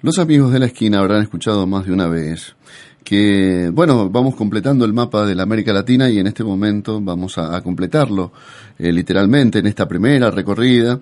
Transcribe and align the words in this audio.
Los 0.00 0.20
amigos 0.20 0.52
de 0.52 0.60
la 0.60 0.66
esquina 0.66 1.00
habrán 1.00 1.22
escuchado 1.22 1.66
más 1.66 1.84
de 1.84 1.92
una 1.92 2.06
vez 2.06 2.54
que, 3.02 3.68
bueno, 3.74 4.08
vamos 4.08 4.36
completando 4.36 4.84
el 4.84 4.92
mapa 4.92 5.26
de 5.26 5.34
la 5.34 5.42
América 5.42 5.72
Latina 5.72 6.08
y 6.08 6.20
en 6.20 6.28
este 6.28 6.44
momento 6.44 7.00
vamos 7.00 7.36
a, 7.36 7.60
completarlo 7.62 8.30
eh, 8.78 8.92
literalmente 8.92 9.58
en 9.58 9.66
esta 9.66 9.88
primera 9.88 10.30
recorrida, 10.30 11.00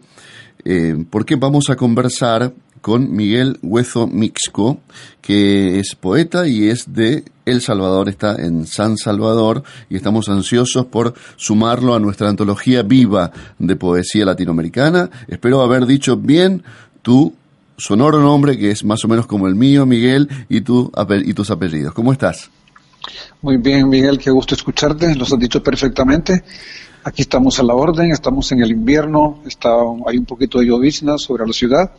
eh, 0.64 0.96
porque 1.10 1.36
vamos 1.36 1.68
a 1.68 1.76
conversar 1.76 2.54
con 2.80 3.14
Miguel 3.14 3.58
Huezo 3.62 4.06
Mixco, 4.06 4.80
que 5.20 5.78
es 5.78 5.94
poeta 5.94 6.48
y 6.48 6.68
es 6.68 6.94
de 6.94 7.22
El 7.44 7.60
Salvador, 7.60 8.08
está 8.08 8.36
en 8.36 8.66
San 8.66 8.96
Salvador 8.96 9.62
y 9.90 9.96
estamos 9.96 10.30
ansiosos 10.30 10.86
por 10.86 11.12
sumarlo 11.36 11.94
a 11.94 12.00
nuestra 12.00 12.30
antología 12.30 12.82
viva 12.82 13.30
de 13.58 13.76
poesía 13.76 14.24
latinoamericana. 14.24 15.10
Espero 15.28 15.60
haber 15.60 15.84
dicho 15.84 16.16
bien 16.16 16.62
tu 17.02 17.34
sonoro 17.78 18.20
nombre 18.20 18.58
que 18.58 18.70
es 18.70 18.84
más 18.84 19.04
o 19.04 19.08
menos 19.08 19.26
como 19.26 19.46
el 19.46 19.54
mío, 19.54 19.86
Miguel, 19.86 20.28
y, 20.48 20.60
tu, 20.60 20.90
y 21.24 21.34
tus 21.34 21.50
apellidos. 21.50 21.94
¿Cómo 21.94 22.12
estás? 22.12 22.50
Muy 23.42 23.58
bien, 23.58 23.88
Miguel, 23.88 24.18
qué 24.18 24.30
gusto 24.30 24.54
escucharte, 24.54 25.14
los 25.14 25.32
has 25.32 25.38
dicho 25.38 25.62
perfectamente. 25.62 26.42
Aquí 27.04 27.22
estamos 27.22 27.60
a 27.60 27.62
la 27.62 27.74
orden, 27.74 28.10
estamos 28.10 28.50
en 28.50 28.62
el 28.62 28.72
invierno, 28.72 29.40
está, 29.46 29.70
hay 30.06 30.18
un 30.18 30.24
poquito 30.24 30.58
de 30.58 30.66
llovizna 30.66 31.18
sobre 31.18 31.46
la 31.46 31.52
ciudad. 31.52 31.92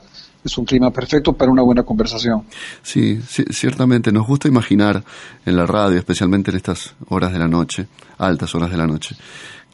Es 0.44 0.58
un 0.58 0.66
clima 0.66 0.92
perfecto 0.92 1.34
para 1.34 1.52
una 1.52 1.62
buena 1.62 1.84
conversación. 1.84 2.44
Sí, 2.84 3.20
ciertamente 3.50 4.12
nos 4.12 4.28
gusta 4.28 4.48
imaginar 4.48 5.04
en 5.46 5.56
la 5.56 5.66
radio, 5.66 5.98
especialmente 5.98 6.52
en 6.52 6.58
estas 6.58 6.94
horas 7.10 7.34
de 7.34 7.40
la 7.40 7.48
noche, 7.48 7.88
altas 8.18 8.54
horas 8.54 8.70
de 8.70 8.78
la 8.78 8.88
noche, 8.88 9.16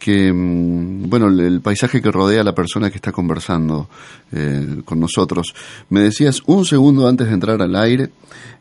que, 0.03 0.33
mm, 0.33 1.09
bueno, 1.09 1.27
el, 1.27 1.61
paisaje 1.61 2.01
que 2.01 2.11
rodea 2.11 2.41
a 2.41 2.43
la 2.43 2.53
persona 2.53 2.89
que 2.89 2.97
está 2.97 3.13
conversando 3.13 3.87
eh, 4.33 4.81
con 4.83 4.99
nosotros. 4.99 5.55
Me 5.89 6.01
decías 6.01 6.41
un 6.45 6.65
segundo 6.65 7.07
antes 7.07 7.27
de 7.27 7.33
entrar 7.33 7.61
al 7.61 7.73
aire, 7.77 8.09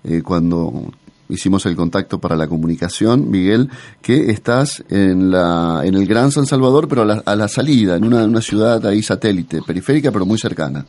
eh, 0.05 0.23
cuando 0.23 0.93
hicimos 1.29 1.67
el 1.67 1.75
contacto 1.75 2.21
para 2.21 2.37
la 2.37 2.47
comunicación, 2.47 3.29
Miguel, 3.29 3.69
que 4.01 4.31
estás 4.31 4.85
en, 4.89 5.33
la, 5.33 5.81
en 5.83 5.97
el 5.97 6.07
Gran 6.07 6.31
San 6.31 6.47
Salvador, 6.47 6.87
pero 6.87 7.03
a 7.03 7.37
la, 7.37 7.49
salida, 7.49 7.97
en 7.97 8.05
una, 8.05 8.25
una, 8.25 8.41
ciudad 8.41 8.87
ahí 8.87 9.03
satélite, 9.03 9.63
periférica, 9.63 10.13
pero 10.13 10.25
muy 10.25 10.39
cercana. 10.39 10.87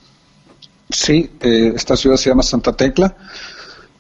Sí, 0.88 1.32
eh, 1.42 1.74
esta 1.76 1.96
ciudad 1.96 2.18
se 2.18 2.30
llama 2.30 2.44
Santa 2.44 2.74
Tecla. 2.74 3.16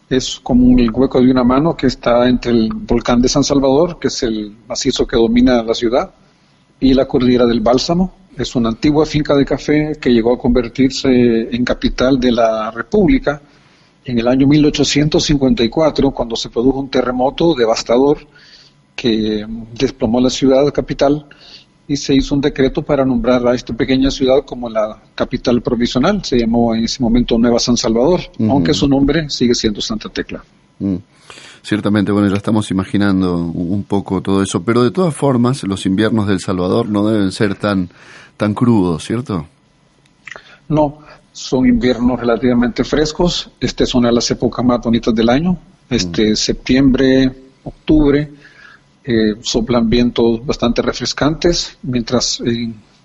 Es 0.08 0.40
como 0.44 0.78
el 0.78 0.92
hueco 0.92 1.20
de 1.20 1.32
una 1.32 1.44
mano 1.44 1.76
que 1.76 1.88
está 1.88 2.30
entre 2.30 2.52
el 2.52 2.70
volcán 2.72 3.24
de 3.24 3.30
San 3.30 3.44
Salvador, 3.44 3.98
que 4.00 4.10
es 4.10 4.22
el 4.22 4.56
macizo 4.68 5.08
que 5.08 5.16
domina 5.16 5.64
la 5.64 5.74
ciudad, 5.74 6.14
y 6.84 6.94
la 6.94 7.06
cordillera 7.06 7.46
del 7.46 7.62
Bálsamo. 7.62 8.14
Es 8.38 8.56
una 8.56 8.70
antigua 8.70 9.06
finca 9.06 9.34
de 9.36 9.46
café 9.46 9.94
que 10.02 10.10
llegó 10.10 10.34
a 10.34 10.38
convertirse 10.38 11.08
en 11.10 11.64
capital 11.64 12.20
de 12.20 12.32
la 12.32 12.72
República 12.72 13.42
en 14.04 14.20
el 14.20 14.28
año 14.28 14.46
1854, 14.48 16.12
cuando 16.12 16.36
se 16.36 16.50
produjo 16.50 16.80
un 16.80 16.90
terremoto 16.90 17.56
devastador 17.56 18.18
que 18.96 19.46
desplomó 19.74 20.20
la 20.20 20.30
ciudad 20.30 20.74
capital 20.74 21.26
y 21.88 21.96
se 21.96 22.16
hizo 22.16 22.36
un 22.36 22.42
decreto 22.42 22.82
para 22.82 23.06
nombrar 23.06 23.48
a 23.48 23.56
esta 23.56 23.74
pequeña 23.74 24.12
ciudad 24.12 24.44
como 24.46 24.70
la 24.70 25.02
capital 25.16 25.62
provisional. 25.62 26.22
Se 26.26 26.38
llamó 26.38 26.76
en 26.76 26.84
ese 26.84 27.02
momento 27.02 27.38
Nueva 27.38 27.60
San 27.60 27.78
Salvador, 27.78 28.20
aunque 28.50 28.74
su 28.74 28.90
nombre 28.90 29.30
sigue 29.30 29.56
siendo 29.56 29.80
Santa 29.80 30.10
Tecla. 30.10 30.44
Mm. 30.80 30.96
Ciertamente, 31.62 32.12
bueno, 32.12 32.28
ya 32.28 32.36
estamos 32.36 32.70
imaginando 32.72 33.38
un 33.38 33.84
poco 33.84 34.22
todo 34.22 34.44
eso, 34.44 34.64
pero 34.64 34.84
de 34.84 34.92
todas 34.92 35.16
formas, 35.16 35.64
los 35.64 35.86
inviernos 35.86 36.28
del 36.28 36.42
Salvador 36.42 36.90
no 36.90 37.08
deben 37.08 37.32
ser 37.32 37.56
tan, 37.56 37.90
tan 38.36 38.54
crudos, 38.54 39.06
¿cierto? 39.06 39.48
No, 40.68 41.00
son 41.32 41.66
inviernos 41.66 42.20
relativamente 42.20 42.84
frescos. 42.84 43.50
Esta 43.60 43.86
es 43.86 43.96
una 43.96 44.10
de 44.10 44.16
las 44.16 44.30
épocas 44.32 44.66
más 44.66 44.82
bonitas 44.82 45.16
del 45.16 45.30
año. 45.30 45.58
Este 45.90 46.32
mm. 46.32 46.36
septiembre, 46.36 47.32
octubre, 47.64 48.30
eh, 49.06 49.36
soplan 49.42 49.90
vientos 49.90 50.46
bastante 50.46 50.82
refrescantes, 50.82 51.78
mientras 51.84 52.42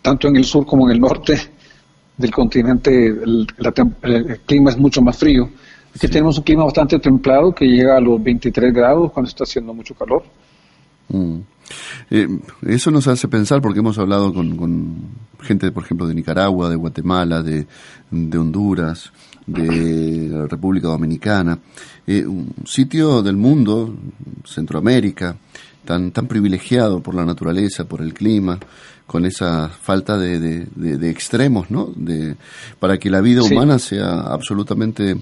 tanto 0.03 0.29
en 0.29 0.37
el 0.37 0.45
sur 0.45 0.67
como 0.67 0.89
en 0.89 0.95
el 0.95 1.01
norte 1.01 1.39
del 2.17 2.31
continente 2.33 3.07
el 3.07 3.47
clima 4.45 4.71
es 4.71 4.77
mucho 4.77 5.01
más 5.01 5.17
frío. 5.17 5.49
Aquí 5.99 6.07
tenemos 6.07 6.39
un 6.39 6.45
clima 6.45 6.63
bastante 6.63 6.97
templado 7.01 7.53
que 7.53 7.65
llega 7.65 7.97
a 7.97 8.01
los 8.01 8.23
23 8.23 8.73
grados 8.73 9.11
cuando 9.11 9.29
está 9.29 9.43
haciendo 9.43 9.75
mucho 9.75 9.97
calor. 9.97 10.23
Mm. 11.09 11.39
Eh, 12.09 12.29
eso 12.69 12.93
nos 12.93 13.09
hace 13.09 13.27
pensar, 13.27 13.61
porque 13.61 13.81
hemos 13.81 13.99
hablado 13.99 14.33
con, 14.33 14.97
gente, 15.41 15.73
por 15.73 15.83
ejemplo, 15.83 16.07
de 16.07 16.15
Nicaragua, 16.15 16.71
de 16.71 16.77
Guatemala, 16.77 17.43
de, 17.43 17.67
Honduras, 18.13 19.13
de 19.45 20.29
la 20.31 20.47
República 20.47 20.87
Dominicana, 20.87 21.59
eh, 22.07 22.25
un 22.25 22.55
sitio 22.65 23.21
del 23.21 23.37
mundo, 23.37 23.93
Centroamérica, 24.45 25.37
tan, 25.85 26.13
tan 26.13 26.29
privilegiado 26.29 27.03
por 27.03 27.17
la 27.17 27.25
naturaleza, 27.25 27.89
por 27.89 28.03
el 28.03 28.15
clima, 28.15 28.57
con 29.05 29.27
esa 29.27 29.69
falta 29.69 30.17
de, 30.17 30.39
de, 30.39 31.11
extremos, 31.11 31.73
¿no? 31.73 31.93
De, 31.97 32.37
para 32.79 32.99
que 32.99 33.11
la 33.11 33.21
vida 33.21 33.43
humana 33.43 33.81
sea 33.81 34.21
absolutamente 34.21 35.17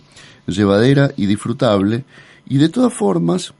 llevadera 0.47 1.11
y 1.17 1.27
disfrutable, 1.27 2.05
y 2.49 2.59
de 2.59 2.69
todas 2.69 2.93
formas, 2.93 3.53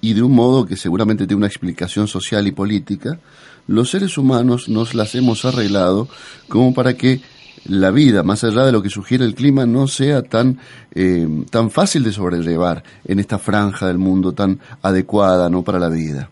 y 0.00 0.14
de 0.14 0.22
un 0.22 0.32
modo 0.32 0.66
que 0.66 0.76
seguramente 0.76 1.26
tiene 1.26 1.38
una 1.38 1.46
explicación 1.46 2.08
social 2.08 2.46
y 2.46 2.52
política, 2.52 3.18
los 3.66 3.90
seres 3.90 4.18
humanos 4.18 4.68
nos 4.68 4.94
las 4.94 5.14
hemos 5.14 5.44
arreglado 5.44 6.08
como 6.48 6.72
para 6.74 6.94
que 6.94 7.20
la 7.66 7.90
vida, 7.90 8.22
más 8.22 8.42
allá 8.42 8.64
de 8.64 8.72
lo 8.72 8.82
que 8.82 8.88
sugiere 8.88 9.24
el 9.24 9.34
clima, 9.34 9.66
no 9.66 9.86
sea 9.86 10.22
tan, 10.22 10.58
eh, 10.94 11.28
tan 11.50 11.70
fácil 11.70 12.02
de 12.02 12.12
sobrellevar 12.12 12.82
en 13.04 13.18
esta 13.18 13.38
franja 13.38 13.86
del 13.86 13.98
mundo 13.98 14.32
tan 14.32 14.58
adecuada 14.82 15.50
¿no? 15.50 15.62
para 15.62 15.78
la 15.78 15.88
vida. 15.88 16.30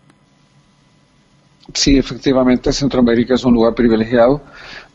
Sí, 1.73 1.97
efectivamente, 1.97 2.73
Centroamérica 2.73 3.35
es 3.35 3.43
un 3.43 3.53
lugar 3.53 3.75
privilegiado, 3.75 4.41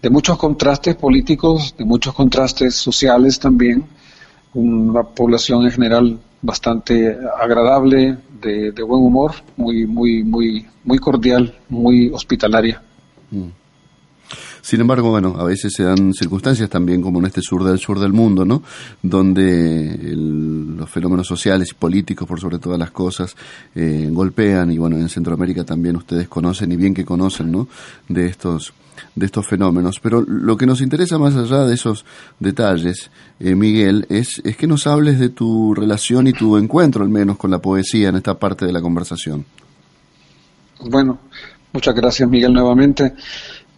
de 0.03 0.11
muchos 0.11 0.37
contrastes 0.37 0.97
políticos, 0.97 1.75
de 1.79 1.85
muchos 1.85 2.13
contrastes 2.15 2.75
sociales 2.75 3.39
también, 3.39 3.85
una 4.55 5.03
población 5.03 5.65
en 5.65 5.71
general 5.71 6.19
bastante 6.43 7.17
agradable, 7.41 8.17
de, 8.41 8.83
buen 8.83 9.03
humor, 9.03 9.33
muy, 9.57 9.87
muy, 9.87 10.23
muy, 10.23 10.67
muy 10.85 10.99
cordial, 10.99 11.55
muy 11.69 12.11
hospitalaria. 12.11 12.83
Mm. 13.31 13.49
Sin 14.61 14.81
embargo, 14.81 15.11
bueno, 15.11 15.37
a 15.39 15.45
veces 15.45 15.75
se 15.75 15.83
dan 15.83 16.15
circunstancias 16.15 16.71
también 16.71 17.03
como 17.03 17.19
en 17.19 17.27
este 17.27 17.43
sur 17.43 17.65
del 17.65 17.79
sur 17.79 18.01
del 18.01 18.15
mundo, 18.15 18.47
¿no? 18.47 18.63
Donde 19.03 19.99
los 20.15 20.89
fenómenos 20.89 21.27
sociales 21.27 21.69
y 21.73 21.75
políticos, 21.75 22.27
por 22.27 22.41
sobre 22.41 22.59
todas 22.59 22.79
las 22.79 22.91
cosas, 22.91 23.37
eh, 23.75 24.09
golpean 24.11 24.73
y 24.73 24.79
bueno, 24.79 24.97
en 24.97 25.11
Centroamérica 25.11 25.65
también 25.65 25.97
ustedes 25.97 26.29
conocen 26.29 26.73
y 26.73 26.77
bien 26.77 26.95
que 26.95 27.05
conocen, 27.05 27.53
¿no? 27.53 27.69
De 28.09 28.27
estos 28.27 28.73
de 29.15 29.27
estos 29.27 29.47
fenómenos. 29.47 30.01
Pero 30.01 30.23
lo 30.23 30.57
que 30.57 30.67
nos 30.67 30.81
interesa 30.81 31.19
más 31.19 31.37
allá 31.37 31.65
de 31.65 31.75
esos 31.75 32.05
detalles, 32.41 33.11
eh, 33.41 33.55
Miguel, 33.55 34.07
es, 34.09 34.41
es 34.45 34.57
que 34.57 34.67
nos 34.67 34.87
hables 34.87 35.19
de 35.19 35.31
tu 35.31 35.75
relación 35.75 36.27
y 36.27 36.33
tu 36.33 36.57
encuentro 36.57 37.03
al 37.03 37.11
menos 37.11 37.37
con 37.37 37.51
la 37.51 37.59
poesía 37.59 38.09
en 38.09 38.17
esta 38.17 38.39
parte 38.39 38.67
de 38.67 38.73
la 38.73 38.81
conversación. 38.81 39.45
Bueno, 40.81 41.19
muchas 41.73 41.95
gracias 41.95 42.29
Miguel 42.29 42.53
nuevamente. 42.53 43.15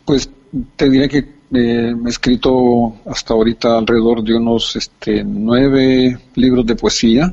Pues 0.05 0.31
te 0.76 0.88
diré 0.88 1.08
que 1.08 1.19
eh, 1.19 1.94
he 2.05 2.08
escrito 2.08 2.96
hasta 3.06 3.34
ahorita 3.34 3.79
alrededor 3.79 4.22
de 4.22 4.34
unos 4.34 4.76
este, 4.76 5.22
nueve 5.25 6.19
libros 6.34 6.67
de 6.67 6.75
poesía. 6.75 7.32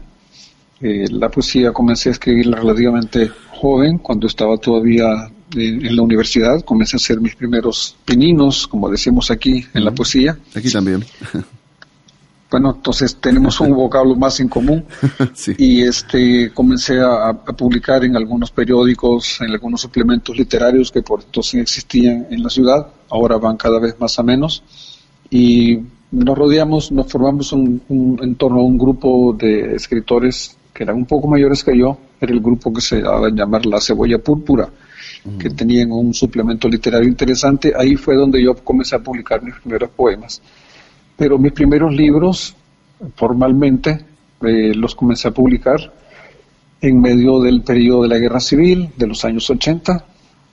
Eh, 0.81 1.05
la 1.09 1.29
poesía 1.29 1.71
comencé 1.71 2.09
a 2.09 2.11
escribirla 2.11 2.57
relativamente 2.57 3.31
joven, 3.59 3.99
cuando 3.99 4.27
estaba 4.27 4.57
todavía 4.57 5.29
en 5.55 5.95
la 5.95 6.01
universidad, 6.01 6.61
comencé 6.61 6.95
a 6.95 6.97
hacer 6.97 7.19
mis 7.19 7.35
primeros 7.35 7.95
pininos, 8.05 8.67
como 8.67 8.89
decimos 8.89 9.31
aquí 9.31 9.65
en 9.73 9.85
la 9.85 9.91
poesía. 9.91 10.37
Aquí 10.55 10.71
también. 10.71 11.03
Bueno, 12.53 12.69
entonces 12.75 13.15
tenemos 13.15 13.59
un 13.61 13.73
vocablo 13.73 14.15
más 14.15 14.39
en 14.39 14.47
común. 14.47 14.85
Y 15.57 15.81
este 15.81 16.51
comencé 16.53 16.99
a, 17.01 17.33
publicar 17.33 18.05
en 18.05 18.15
algunos 18.15 18.51
periódicos, 18.51 19.41
en 19.41 19.49
algunos 19.49 19.81
suplementos 19.81 20.37
literarios 20.37 20.91
que 20.91 21.01
por 21.01 21.23
entonces 21.23 21.61
existían 21.61 22.27
en 22.29 22.43
la 22.43 22.51
ciudad, 22.51 22.85
ahora 23.09 23.37
van 23.37 23.57
cada 23.57 23.79
vez 23.79 23.99
más 23.99 24.19
a 24.19 24.21
menos. 24.21 24.61
Y 25.31 25.79
nos 26.11 26.37
rodeamos, 26.37 26.91
nos 26.91 27.11
formamos 27.11 27.51
un, 27.53 27.81
en 28.21 28.35
torno 28.35 28.59
a 28.59 28.63
un 28.63 28.77
grupo 28.77 29.33
de 29.33 29.73
escritores 29.73 30.55
que 30.71 30.83
eran 30.83 30.97
un 30.97 31.05
poco 31.05 31.27
mayores 31.27 31.63
que 31.63 31.75
yo, 31.75 31.97
era 32.21 32.33
el 32.33 32.39
grupo 32.39 32.71
que 32.71 32.81
se 32.81 33.01
daba 33.01 33.27
a 33.27 33.31
llamar 33.31 33.65
La 33.65 33.81
Cebolla 33.81 34.19
Púrpura, 34.19 34.69
que 35.39 35.49
tenían 35.49 35.91
un 35.91 36.13
suplemento 36.13 36.67
literario 36.67 37.07
interesante. 37.07 37.73
Ahí 37.77 37.95
fue 37.95 38.15
donde 38.15 38.43
yo 38.43 38.55
comencé 38.55 38.95
a 38.95 38.99
publicar 38.99 39.41
mis 39.41 39.55
primeros 39.55 39.89
poemas. 39.91 40.41
Pero 41.15 41.37
mis 41.37 41.53
primeros 41.53 41.93
libros, 41.93 42.55
formalmente, 43.15 44.05
eh, 44.41 44.73
los 44.75 44.95
comencé 44.95 45.29
a 45.29 45.31
publicar 45.31 45.79
en 46.81 46.99
medio 46.99 47.39
del 47.39 47.61
periodo 47.61 48.03
de 48.03 48.09
la 48.09 48.17
Guerra 48.17 48.39
Civil, 48.39 48.89
de 48.97 49.07
los 49.07 49.23
años 49.23 49.49
80. 49.49 50.05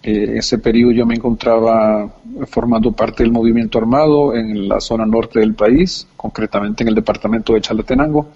En 0.02 0.38
ese 0.38 0.58
periodo 0.58 0.92
yo 0.92 1.04
me 1.04 1.16
encontraba 1.16 2.08
formando 2.46 2.92
parte 2.92 3.22
del 3.22 3.32
movimiento 3.32 3.78
armado 3.78 4.34
en 4.34 4.68
la 4.68 4.80
zona 4.80 5.04
norte 5.04 5.40
del 5.40 5.54
país, 5.54 6.06
concretamente 6.16 6.84
en 6.84 6.88
el 6.88 6.94
departamento 6.94 7.52
de 7.52 7.60
Chalatenango 7.60 8.28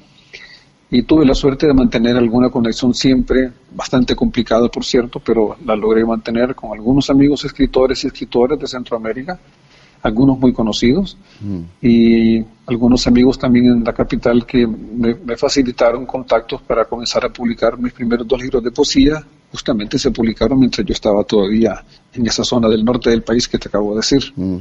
y 0.90 1.02
tuve 1.02 1.24
la 1.24 1.34
suerte 1.34 1.66
de 1.66 1.74
mantener 1.74 2.16
alguna 2.16 2.50
conexión 2.50 2.94
siempre, 2.94 3.50
bastante 3.74 4.14
complicada 4.14 4.68
por 4.68 4.84
cierto, 4.84 5.20
pero 5.20 5.56
la 5.64 5.74
logré 5.74 6.04
mantener 6.04 6.54
con 6.54 6.72
algunos 6.72 7.10
amigos 7.10 7.44
escritores 7.44 8.04
y 8.04 8.08
escritoras 8.08 8.58
de 8.58 8.66
Centroamérica, 8.66 9.38
algunos 10.02 10.38
muy 10.38 10.52
conocidos 10.52 11.16
mm. 11.40 11.60
y 11.80 12.44
algunos 12.66 13.06
amigos 13.06 13.38
también 13.38 13.66
en 13.66 13.84
la 13.84 13.92
capital 13.92 14.44
que 14.46 14.66
me, 14.66 15.36
facilitaron 15.36 16.04
contactos 16.04 16.60
para 16.62 16.84
comenzar 16.84 17.24
a 17.24 17.30
publicar 17.30 17.78
mis 17.78 17.92
primeros 17.92 18.28
dos 18.28 18.40
libros 18.40 18.62
de 18.62 18.70
poesía. 18.70 19.24
Justamente 19.50 19.98
se 19.98 20.10
publicaron 20.10 20.58
mientras 20.58 20.86
yo 20.86 20.92
estaba 20.92 21.24
todavía 21.24 21.82
en 22.12 22.26
esa 22.26 22.44
zona 22.44 22.68
del 22.68 22.84
norte 22.84 23.10
del 23.10 23.22
país 23.22 23.48
que 23.48 23.58
te 23.58 23.68
acabo 23.68 23.90
de 23.90 23.96
decir. 23.96 24.32
Mm. 24.36 24.58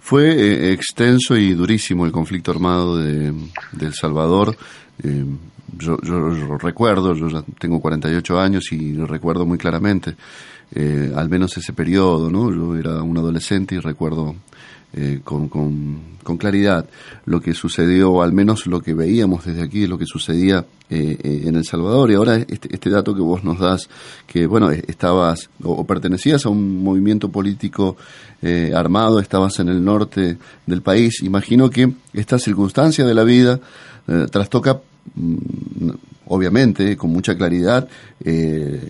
Fue 0.00 0.30
eh, 0.30 0.72
extenso 0.72 1.36
y 1.36 1.52
durísimo 1.52 2.06
el 2.06 2.12
conflicto 2.12 2.50
armado 2.50 2.96
de, 2.96 3.32
El 3.80 3.94
Salvador. 3.94 4.56
Eh, 5.02 5.24
yo, 5.78 5.96
recuerdo, 6.58 7.14
yo 7.14 7.28
ya 7.28 7.42
tengo 7.58 7.80
48 7.80 8.40
años 8.40 8.72
y 8.72 8.94
recuerdo 8.96 9.46
muy 9.46 9.58
claramente, 9.58 10.16
eh, 10.74 11.12
al 11.14 11.28
menos 11.28 11.56
ese 11.56 11.72
periodo, 11.72 12.30
¿no? 12.30 12.52
Yo 12.52 12.76
era 12.76 13.02
un 13.02 13.16
adolescente 13.18 13.74
y 13.74 13.78
recuerdo 13.78 14.34
eh, 14.94 15.20
con, 15.22 15.50
con, 15.50 16.16
claridad 16.38 16.86
lo 17.26 17.40
que 17.40 17.52
sucedió, 17.52 18.10
o 18.10 18.22
al 18.22 18.32
menos 18.32 18.66
lo 18.66 18.80
que 18.80 18.94
veíamos 18.94 19.44
desde 19.44 19.62
aquí, 19.62 19.86
lo 19.86 19.98
que 19.98 20.06
sucedía 20.06 20.64
eh, 20.88 21.18
eh, 21.22 21.42
en 21.44 21.56
El 21.56 21.64
Salvador. 21.64 22.10
Y 22.10 22.14
ahora 22.14 22.36
este, 22.36 22.72
este, 22.72 22.88
dato 22.88 23.14
que 23.14 23.20
vos 23.20 23.44
nos 23.44 23.58
das, 23.58 23.88
que 24.26 24.46
bueno, 24.46 24.70
estabas 24.70 25.50
o, 25.62 25.84
pertenecías 25.84 26.46
a 26.46 26.48
un 26.48 26.82
movimiento 26.82 27.28
político 27.30 27.96
armado, 28.74 29.20
estabas 29.20 29.58
en 29.58 29.68
el 29.68 29.84
norte 29.84 30.38
del 30.64 30.80
país, 30.80 31.22
imagino 31.22 31.70
que 31.70 31.92
esta 32.12 32.38
circunstancia 32.38 33.04
de 33.04 33.14
la 33.14 33.24
vida 33.24 33.58
trastoca 34.30 34.80
mm, 35.14 35.90
obviamente, 36.28 36.96
con 36.96 37.10
mucha 37.10 37.36
claridad, 37.36 37.88
eh, 38.24 38.88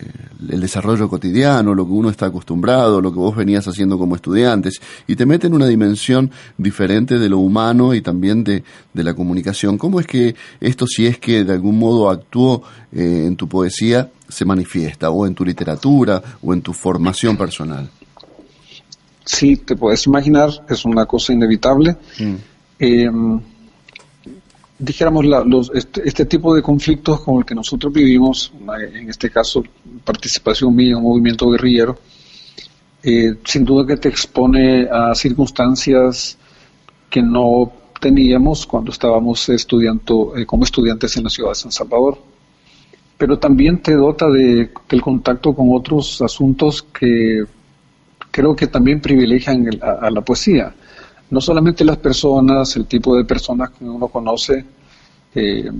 el 0.51 0.61
desarrollo 0.61 1.09
cotidiano, 1.09 1.75
lo 1.75 1.87
que 1.87 1.93
uno 1.93 2.11
está 2.11 2.27
acostumbrado, 2.27 3.01
lo 3.01 3.13
que 3.13 3.19
vos 3.19 3.37
venías 3.37 3.67
haciendo 3.67 3.99
como 3.99 4.17
estudiantes, 4.17 4.81
y 5.07 5.17
te 5.17 5.27
mete 5.27 5.47
en 5.47 5.55
una 5.55 5.67
dimensión 5.67 6.31
diferente 6.57 7.19
de 7.19 7.29
lo 7.29 7.39
humano 7.39 7.95
y 7.95 8.03
también 8.03 8.45
de, 8.45 8.63
la 8.95 9.15
comunicación. 9.15 9.79
¿Cómo 9.79 10.01
es 10.01 10.07
que 10.07 10.35
esto, 10.61 10.87
si 10.87 11.07
es 11.07 11.19
que 11.19 11.45
de 11.45 11.53
algún 11.53 11.79
modo 11.79 12.11
actuó 12.11 12.65
eh, 12.93 13.25
en 13.27 13.37
tu 13.37 13.49
poesía, 13.49 14.11
se 14.29 14.45
manifiesta, 14.45 15.11
o 15.11 15.25
en 15.27 15.35
tu 15.35 15.45
literatura, 15.45 16.21
o 16.43 16.53
en 16.53 16.63
tu 16.63 16.73
formación 16.73 17.37
personal? 17.37 17.89
Sí, 19.25 19.57
te 19.57 19.77
puedes 19.77 20.07
imaginar, 20.07 20.51
es 20.69 20.85
una 20.85 21.07
cosa 21.07 21.33
inevitable. 21.33 21.97
Mm. 22.19 23.37
Dijéramos, 24.79 25.25
los, 25.25 25.71
este, 25.75 26.09
este, 26.09 26.25
tipo 26.25 26.55
de 26.55 26.63
conflictos 26.63 27.21
con 27.21 27.39
el 27.39 27.45
que 27.45 27.55
nosotros 27.55 27.93
vivimos, 27.93 28.53
en 28.95 29.09
este 29.09 29.31
caso 29.31 29.63
participación 30.05 30.75
mía 30.75 30.91
en 30.91 30.97
un 30.97 31.03
movimiento 31.03 31.51
guerrillero, 31.51 31.99
eh, 33.03 33.35
sin 33.45 33.65
duda 33.65 33.87
que 33.87 33.97
te 33.97 34.09
expone 34.09 34.89
a 34.91 35.15
circunstancias 35.15 36.39
que 37.11 37.23
no 37.23 37.73
teníamos 38.01 38.67
cuando 38.67 38.93
estábamos 38.93 39.49
estudiando 39.49 40.37
eh, 40.37 40.47
como 40.47 40.65
estudiantes 40.65 41.17
en 41.17 41.25
la 41.25 41.31
ciudad 41.31 41.51
de 41.51 41.55
San 41.57 41.73
Salvador. 41.73 42.19
Pero 43.17 43.39
también 43.39 43.83
te 43.83 43.95
dota 43.95 44.29
de, 44.29 44.71
del 44.89 45.03
contacto 45.03 45.53
con 45.53 45.69
otros 45.73 46.23
asuntos 46.23 46.83
que 46.83 47.45
creo 48.31 48.55
que 48.55 48.69
también 48.69 49.01
privilegian 49.01 49.69
a 49.83 50.09
la 50.11 50.21
poesía 50.21 50.73
no 51.31 51.41
solamente 51.41 51.85
las 51.85 51.99
personas, 51.99 52.77
el 52.77 52.87
tipo 52.87 53.17
de 53.17 53.25
personas 53.25 53.71
que 53.71 53.85
uno 53.85 54.09
conoce, 54.09 54.65
eh, 55.35 55.71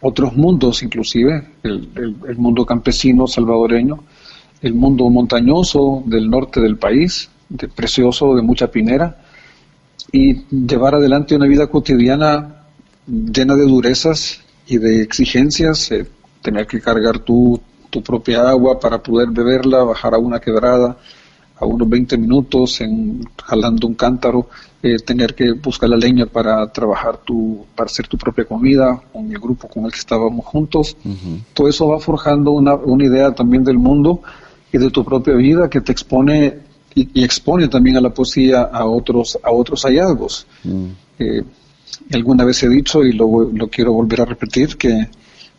otros 0.00 0.36
mundos 0.36 0.82
inclusive, 0.82 1.52
el, 1.62 2.14
mundo 2.36 2.66
campesino 2.66 3.26
salvadoreño, 3.26 4.04
el 4.60 4.74
mundo 4.74 5.08
montañoso 5.08 6.02
del 6.04 6.28
norte 6.28 6.60
del 6.60 6.76
país, 6.76 7.30
precioso, 7.74 8.34
de 8.34 8.42
mucha 8.42 8.70
pinera, 8.70 9.18
y 10.12 10.44
llevar 10.50 10.96
adelante 10.96 11.36
una 11.36 11.46
vida 11.46 11.66
cotidiana 11.68 12.64
llena 13.06 13.56
de 13.56 13.64
durezas 13.64 14.40
y 14.66 14.78
de 14.78 15.02
exigencias, 15.02 15.90
eh, 15.92 16.06
tener 16.42 16.66
que 16.66 16.80
cargar 16.80 17.20
tu, 17.20 17.60
tu 17.90 18.02
propia 18.02 18.48
agua 18.48 18.78
para 18.78 19.02
poder 19.02 19.30
beberla, 19.30 19.84
bajar 19.84 20.14
a 20.14 20.18
una 20.18 20.40
quebrada, 20.40 20.98
a 21.64 21.66
unos 21.66 21.88
20 21.88 22.18
minutos 22.18 22.80
en, 22.80 23.24
jalando 23.42 23.86
un 23.86 23.94
cántaro, 23.94 24.48
eh, 24.82 24.96
tener 24.98 25.34
que 25.34 25.52
buscar 25.52 25.88
la 25.88 25.96
leña 25.96 26.26
para 26.26 26.70
trabajar 26.70 27.16
tu, 27.18 27.64
para 27.74 27.86
hacer 27.86 28.06
tu 28.06 28.18
propia 28.18 28.44
comida 28.44 29.02
con 29.12 29.30
el 29.30 29.38
grupo 29.38 29.66
con 29.68 29.86
el 29.86 29.90
que 29.90 29.98
estábamos 29.98 30.44
juntos. 30.44 30.96
Todo 31.54 31.68
eso 31.68 31.88
va 31.88 31.98
forjando 31.98 32.50
una, 32.50 32.74
una, 32.74 33.04
idea 33.04 33.32
también 33.32 33.64
del 33.64 33.78
mundo 33.78 34.20
y 34.72 34.78
de 34.78 34.90
tu 34.90 35.04
propia 35.04 35.34
vida 35.34 35.70
que 35.70 35.80
te 35.80 35.92
expone 35.92 36.58
y, 36.94 37.24
expone 37.24 37.68
también 37.68 37.96
a 37.96 38.00
la 38.00 38.10
poesía 38.10 38.62
a 38.62 38.84
otros, 38.84 39.38
a 39.42 39.50
otros 39.52 39.82
hallazgos. 39.84 40.46
Mm. 40.64 40.86
Eh, 41.18 41.42
alguna 42.12 42.44
vez 42.44 42.62
he 42.62 42.68
dicho 42.68 43.02
y 43.02 43.12
lo, 43.12 43.50
lo 43.52 43.68
quiero 43.68 43.92
volver 43.92 44.20
a 44.20 44.24
repetir 44.26 44.76
que 44.76 45.08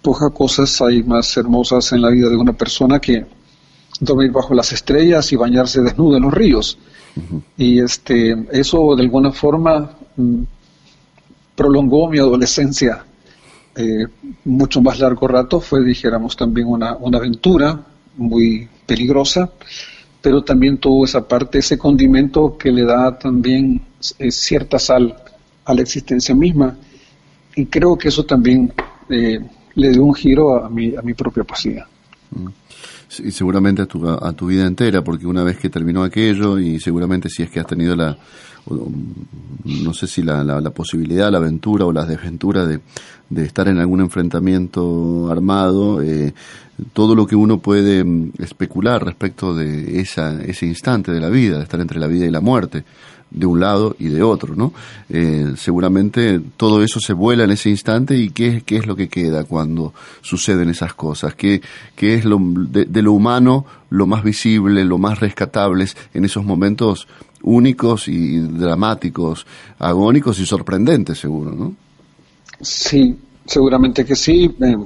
pocas 0.01 0.31
cosas 0.31 0.81
hay 0.81 1.01
más 1.01 1.35
hermosas 1.35 1.91
en 1.93 2.01
la 2.01 2.11
vida 2.11 2.29
de 2.29 2.35
una 2.35 2.53
persona 2.53 2.99
que 2.99 3.25
dormir 3.99 4.31
bajo 4.31 4.53
las 4.53 4.71
estrellas 4.71 5.31
y 5.31 5.35
bañarse 5.35 5.81
desnudo 5.81 6.17
en 6.17 6.23
los 6.23 6.33
ríos. 6.33 6.77
Y 7.57 7.79
este, 7.79 8.35
eso 8.51 8.95
de 8.95 9.03
alguna 9.03 9.31
forma 9.31 9.91
mm, 10.17 10.41
prolongó 11.55 12.09
mi 12.09 12.19
adolescencia 12.19 13.05
eh, 13.75 14.05
mucho 14.43 14.81
más 14.81 14.99
largo 14.99 15.27
rato. 15.27 15.61
Fue, 15.61 15.83
dijéramos, 15.83 16.35
también 16.35 16.67
una, 16.67 16.95
una 16.97 17.17
aventura 17.17 17.79
muy 18.17 18.67
peligrosa, 18.85 19.49
pero 20.21 20.43
también 20.43 20.77
tuvo 20.77 21.05
esa 21.05 21.25
parte, 21.25 21.59
ese 21.59 21.77
condimento 21.77 22.57
que 22.57 22.71
le 22.71 22.83
da 22.83 23.17
también 23.17 23.81
eh, 24.19 24.31
cierta 24.31 24.77
sal 24.77 25.15
a 25.63 25.73
la 25.73 25.81
existencia 25.81 26.35
misma. 26.35 26.77
Y 27.55 27.67
creo 27.67 27.97
que 27.97 28.09
eso 28.09 28.25
también 28.25 28.73
eh, 29.09 29.39
le 29.75 29.89
dio 29.89 30.03
un 30.03 30.13
giro 30.13 30.65
a 30.65 30.69
mi, 30.69 30.93
a 30.95 31.01
mi 31.01 31.13
propia 31.13 31.45
poesía. 31.45 31.87
Mm 32.31 32.47
y 33.19 33.31
seguramente 33.31 33.81
a 33.81 33.85
tu, 33.85 34.07
a 34.07 34.33
tu 34.33 34.47
vida 34.47 34.65
entera, 34.65 35.03
porque 35.03 35.27
una 35.27 35.43
vez 35.43 35.57
que 35.57 35.69
terminó 35.69 36.03
aquello 36.03 36.59
y 36.59 36.79
seguramente 36.79 37.29
si 37.29 37.43
es 37.43 37.49
que 37.49 37.59
has 37.59 37.67
tenido 37.67 37.95
la, 37.95 38.17
no 38.67 39.93
sé 39.93 40.07
si 40.07 40.23
la, 40.23 40.43
la, 40.43 40.69
posibilidad, 40.71 41.31
la 41.31 41.37
aventura 41.37 41.85
o 41.85 41.91
la 41.91 42.05
desventura 42.05 42.65
de, 42.65 42.79
de, 43.29 43.45
estar 43.45 43.67
en 43.67 43.77
algún 43.77 44.01
enfrentamiento 44.01 45.29
armado, 45.31 46.01
eh, 46.01 46.33
todo 46.93 47.15
lo 47.15 47.25
que 47.25 47.35
uno 47.35 47.59
puede 47.59 48.03
mm, 48.03 48.31
especular 48.39 49.03
respecto 49.03 49.53
de 49.53 49.99
esa, 49.99 50.41
ese 50.41 50.65
instante 50.65 51.11
de 51.11 51.19
la 51.19 51.29
vida, 51.29 51.57
de 51.57 51.63
estar 51.63 51.79
entre 51.79 51.99
la 51.99 52.07
vida 52.07 52.25
y 52.25 52.31
la 52.31 52.41
muerte, 52.41 52.83
de 53.31 53.45
un 53.45 53.59
lado 53.59 53.95
y 53.99 54.07
de 54.07 54.23
otro, 54.23 54.55
¿no? 54.55 54.73
Eh, 55.09 55.53
seguramente 55.57 56.39
todo 56.55 56.83
eso 56.83 56.99
se 56.99 57.13
vuela 57.13 57.43
en 57.43 57.51
ese 57.51 57.69
instante 57.69 58.15
y 58.15 58.29
qué, 58.29 58.63
qué 58.65 58.77
es 58.77 58.85
lo 58.85 58.95
que 58.95 59.09
queda 59.09 59.43
cuando 59.43 59.93
suceden 60.21 60.69
esas 60.69 60.93
cosas, 60.93 61.35
qué, 61.35 61.61
qué 61.95 62.15
es 62.15 62.25
lo, 62.25 62.39
de, 62.39 63.01
lo 63.01 63.11
humano 63.11 63.65
lo 63.89 64.07
más 64.07 64.23
visible, 64.23 64.85
lo 64.85 64.97
más 64.97 65.19
rescatable 65.19 65.85
en 66.13 66.25
esos 66.25 66.45
momentos 66.45 67.07
únicos 67.43 68.07
y 68.07 68.39
dramáticos, 68.39 69.45
agónicos 69.79 70.39
y 70.39 70.45
sorprendentes, 70.45 71.19
seguro, 71.19 71.51
¿no? 71.51 71.75
Sí, 72.61 73.17
seguramente 73.45 74.05
que 74.05 74.15
sí. 74.15 74.55
Eh, 74.61 74.77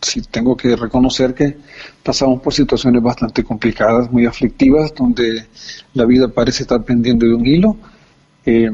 sí 0.00 0.20
tengo 0.30 0.56
que 0.56 0.76
reconocer 0.76 1.34
que 1.34 1.56
pasamos 2.02 2.42
por 2.42 2.52
situaciones 2.52 3.02
bastante 3.02 3.44
complicadas, 3.44 4.10
muy 4.10 4.26
aflictivas, 4.26 4.92
donde 4.94 5.46
la 5.94 6.04
vida 6.04 6.28
parece 6.28 6.64
estar 6.64 6.82
pendiendo 6.82 7.26
de 7.26 7.34
un 7.34 7.46
hilo. 7.46 7.76
Eh, 8.44 8.70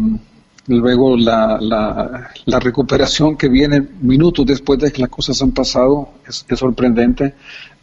luego 0.69 1.17
la, 1.17 1.59
la, 1.61 2.61
recuperación 2.61 3.37
que 3.37 3.49
viene 3.49 3.87
minutos 4.01 4.47
después 4.47 4.79
de 4.79 4.91
que 4.93 5.03
las 5.03 5.11
cosas 5.11 5.41
han 5.43 5.53
pasado 5.53 6.11
es, 6.27 6.45
sorprendente. 6.59 7.35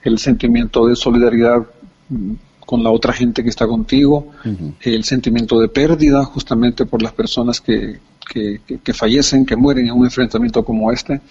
El 0.03 0.19
sentimiento 0.19 0.85
de 0.87 0.95
solidaridad 0.95 1.65
con 2.65 2.83
la 2.83 2.91
otra 2.91 3.13
gente 3.13 3.43
que 3.43 3.49
está 3.49 3.67
contigo, 3.67 4.31
el 4.81 5.03
sentimiento 5.03 5.59
de 5.59 5.67
pérdida 5.67 6.23
justamente 6.25 6.85
por 6.85 7.01
las 7.01 7.13
personas 7.13 7.61
que, 7.61 7.99
que, 8.25 8.93
fallecen, 8.93 9.45
que 9.45 9.55
mueren 9.55 9.85
en 9.85 9.93
un 9.93 10.05
enfrentamiento 10.05 10.63
como 10.63 10.91
este, 10.91 11.21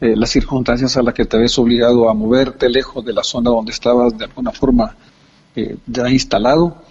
eh, 0.00 0.14
las 0.14 0.30
circunstancias 0.30 0.96
a 0.96 1.02
las 1.02 1.14
que 1.14 1.24
te 1.24 1.38
ves 1.38 1.58
obligado 1.58 2.08
a 2.08 2.14
moverte 2.14 2.68
lejos 2.68 3.04
de 3.04 3.12
la 3.12 3.24
zona 3.24 3.50
donde 3.50 3.72
estabas 3.72 4.16
de 4.16 4.24
alguna 4.26 4.52
forma 4.52 4.94
eh, 5.56 5.76
ya 5.86 6.08
instalado. 6.08 6.82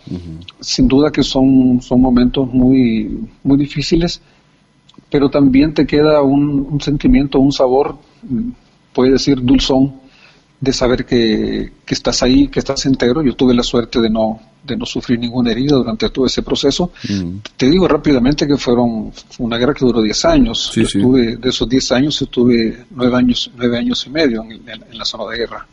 Sin 0.59 0.87
duda 0.87 1.11
que 1.11 1.23
son, 1.23 1.81
son 1.81 2.01
momentos 2.01 2.51
muy, 2.51 3.29
muy 3.43 3.57
difíciles, 3.57 4.21
pero 5.09 5.29
también 5.29 5.73
te 5.73 5.85
queda 5.85 6.21
un, 6.21 6.67
un 6.71 6.81
sentimiento, 6.81 7.39
un 7.39 7.51
sabor, 7.51 7.97
mm, 8.23 8.49
puede 8.93 9.11
decir 9.11 9.41
dulzón, 9.41 10.04
de 10.59 10.73
saber 10.73 11.05
que, 11.05 11.71
estás 11.87 12.23
ahí, 12.23 12.47
que 12.47 12.59
estás 12.59 12.85
entero. 12.85 13.21
Yo 13.21 13.35
tuve 13.35 13.53
la 13.53 13.63
suerte 13.63 13.99
de 13.99 14.09
no, 14.09 14.39
de 14.63 14.77
no 14.77 14.85
sufrir 14.85 15.19
ninguna 15.19 15.51
herida 15.51 15.75
durante 15.75 16.09
todo 16.09 16.25
ese 16.25 16.41
proceso. 16.41 16.91
Mm. 17.09 17.37
Te 17.57 17.69
digo 17.69 17.87
rápidamente 17.87 18.47
que 18.47 18.57
fueron 18.57 19.11
una 19.39 19.57
guerra 19.57 19.73
que 19.73 19.85
duró 19.85 20.01
10 20.01 20.25
años. 20.25 20.75
Estuve, 20.75 21.37
de 21.37 21.49
esos 21.49 21.67
10 21.67 21.91
años 21.91 22.21
estuve 22.21 22.85
9 22.89 23.15
años, 23.15 23.51
nueve 23.55 23.77
años 23.77 24.05
y 24.07 24.09
medio 24.09 24.43
en, 24.43 24.97
la 24.97 25.05
zona 25.05 25.31
de 25.31 25.37
guerra. 25.37 25.67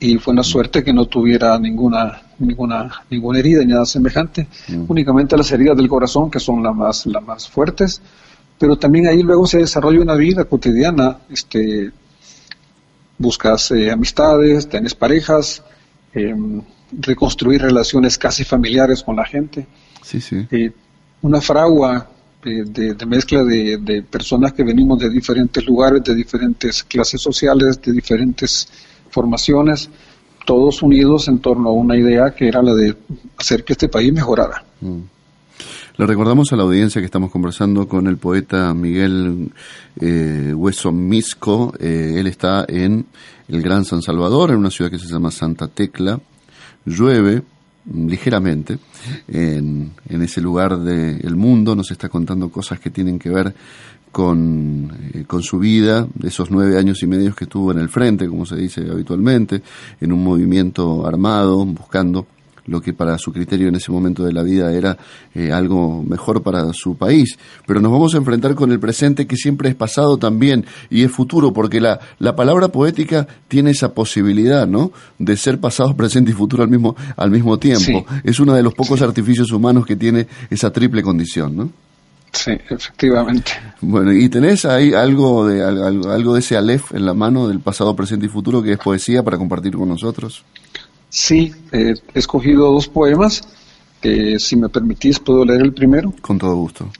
Y 0.00 0.16
fue 0.18 0.32
una 0.32 0.42
suerte 0.42 0.84
que 0.84 0.92
no 0.92 1.06
tuviera 1.06 1.58
ninguna, 1.58 2.20
ninguna, 2.38 3.02
ninguna 3.10 3.38
herida 3.38 3.60
ni 3.60 3.72
nada 3.72 3.86
semejante. 3.86 4.46
Mm. 4.68 4.84
Únicamente 4.88 5.36
las 5.36 5.50
heridas 5.52 5.76
del 5.76 5.88
corazón, 5.88 6.30
que 6.30 6.40
son 6.40 6.62
las 6.62 6.74
más, 6.74 7.06
las 7.06 7.22
más 7.22 7.48
fuertes. 7.48 8.02
Pero 8.58 8.76
también 8.76 9.06
ahí 9.06 9.22
luego 9.22 9.46
se 9.46 9.58
desarrolla 9.58 10.00
una 10.00 10.14
vida 10.14 10.44
cotidiana, 10.44 11.18
este, 11.28 11.92
buscas 13.18 13.70
eh, 13.70 13.90
amistades, 13.90 14.68
tienes 14.68 14.94
parejas, 14.94 15.62
em, 16.12 16.62
reconstruir 16.92 17.62
relaciones 17.62 18.18
casi 18.18 18.44
familiares 18.44 19.02
con 19.02 19.16
la 19.16 19.24
gente. 19.24 19.66
Sí, 20.02 20.20
sí. 20.20 20.46
Eh, 20.50 20.70
una 21.22 21.40
fragua 21.40 22.08
eh, 22.44 22.62
de, 22.64 23.06
mezcla 23.06 23.42
de, 23.42 24.04
personas 24.08 24.52
que 24.52 24.62
venimos 24.62 24.98
de 24.98 25.10
diferentes 25.10 25.64
lugares, 25.66 26.04
de 26.04 26.14
diferentes 26.14 26.84
clases 26.84 27.20
sociales, 27.20 27.80
de 27.82 27.92
diferentes 27.92 28.68
formaciones, 29.10 29.90
todos 30.44 30.82
unidos 30.82 31.26
en 31.28 31.40
torno 31.40 31.70
a 31.70 31.72
una 31.72 31.96
idea 31.96 32.32
que 32.34 32.46
era 32.46 32.62
la 32.62 32.74
de 32.74 32.94
hacer 33.36 33.64
que 33.64 33.72
este 33.72 33.88
país 33.88 34.12
mejorara. 34.12 34.64
Mm. 34.80 35.00
Le 35.98 36.04
recordamos 36.04 36.52
a 36.52 36.56
la 36.56 36.64
audiencia 36.64 37.00
que 37.00 37.06
estamos 37.06 37.30
conversando 37.30 37.88
con 37.88 38.06
el 38.06 38.18
poeta 38.18 38.74
Miguel 38.74 39.50
eh, 39.98 40.52
Hueso 40.54 40.92
Misco. 40.92 41.72
Eh, 41.80 42.16
él 42.18 42.26
está 42.26 42.66
en 42.68 43.06
el 43.48 43.62
Gran 43.62 43.86
San 43.86 44.02
Salvador, 44.02 44.50
en 44.50 44.58
una 44.58 44.70
ciudad 44.70 44.90
que 44.90 44.98
se 44.98 45.06
llama 45.06 45.30
Santa 45.30 45.68
Tecla. 45.68 46.20
Llueve 46.84 47.42
ligeramente 47.90 48.78
en, 49.26 49.92
ese 50.06 50.42
lugar 50.42 50.78
del 50.80 51.34
mundo. 51.34 51.74
Nos 51.74 51.90
está 51.90 52.10
contando 52.10 52.50
cosas 52.50 52.78
que 52.78 52.90
tienen 52.90 53.18
que 53.18 53.30
ver 53.30 53.54
con, 54.12 54.92
eh, 55.14 55.24
con, 55.26 55.42
su 55.42 55.58
vida, 55.58 56.06
de 56.12 56.28
esos 56.28 56.50
nueve 56.50 56.78
años 56.78 57.02
y 57.02 57.06
medio 57.06 57.34
que 57.34 57.44
estuvo 57.44 57.72
en 57.72 57.78
el 57.78 57.88
frente, 57.88 58.28
como 58.28 58.44
se 58.44 58.56
dice 58.56 58.82
habitualmente, 58.82 59.62
en 59.98 60.12
un 60.12 60.22
movimiento 60.22 61.06
armado, 61.06 61.64
buscando 61.64 62.26
lo 62.66 62.80
que 62.80 62.92
para 62.92 63.18
su 63.18 63.32
criterio 63.32 63.68
en 63.68 63.76
ese 63.76 63.90
momento 63.90 64.24
de 64.24 64.32
la 64.32 64.42
vida 64.42 64.72
era 64.72 64.96
eh, 65.34 65.52
algo 65.52 66.02
mejor 66.02 66.42
para 66.42 66.72
su 66.72 66.96
país. 66.96 67.38
Pero 67.66 67.80
nos 67.80 67.92
vamos 67.92 68.14
a 68.14 68.18
enfrentar 68.18 68.54
con 68.54 68.72
el 68.72 68.80
presente 68.80 69.26
que 69.26 69.36
siempre 69.36 69.68
es 69.68 69.74
pasado 69.74 70.18
también 70.18 70.66
y 70.90 71.02
es 71.02 71.10
futuro, 71.10 71.52
porque 71.52 71.80
la, 71.80 72.00
la 72.18 72.36
palabra 72.36 72.68
poética 72.68 73.26
tiene 73.48 73.70
esa 73.70 73.94
posibilidad, 73.94 74.66
¿no? 74.66 74.92
De 75.18 75.36
ser 75.36 75.60
pasado, 75.60 75.94
presente 75.96 76.30
y 76.30 76.34
futuro 76.34 76.62
al 76.62 76.68
mismo, 76.68 76.96
al 77.16 77.30
mismo 77.30 77.58
tiempo. 77.58 78.06
Es 78.24 78.40
uno 78.40 78.54
de 78.54 78.62
los 78.62 78.74
pocos 78.74 79.02
artificios 79.02 79.50
humanos 79.52 79.86
que 79.86 79.96
tiene 79.96 80.26
esa 80.50 80.72
triple 80.72 81.02
condición, 81.02 81.56
¿no? 81.56 81.70
Sí, 82.32 82.52
efectivamente. 82.68 83.52
Bueno, 83.80 84.12
¿y 84.12 84.28
tenés 84.28 84.66
ahí 84.66 84.92
algo 84.92 85.46
de, 85.46 85.64
algo 85.64 86.34
de 86.34 86.40
ese 86.40 86.56
Aleph 86.56 86.92
en 86.92 87.06
la 87.06 87.14
mano 87.14 87.48
del 87.48 87.60
pasado, 87.60 87.96
presente 87.96 88.26
y 88.26 88.28
futuro 88.28 88.62
que 88.62 88.72
es 88.72 88.78
poesía 88.78 89.22
para 89.22 89.38
compartir 89.38 89.74
con 89.74 89.88
nosotros? 89.88 90.44
Sí, 91.08 91.52
he 91.72 91.94
escogido 92.14 92.72
dos 92.72 92.88
poemas. 92.88 93.42
que 94.00 94.38
si 94.38 94.56
me 94.56 94.68
permitís, 94.68 95.18
puedo 95.18 95.44
leer 95.44 95.62
el 95.62 95.72
primero. 95.72 96.12
Con 96.20 96.38
todo 96.38 96.54
gusto. 96.54 96.90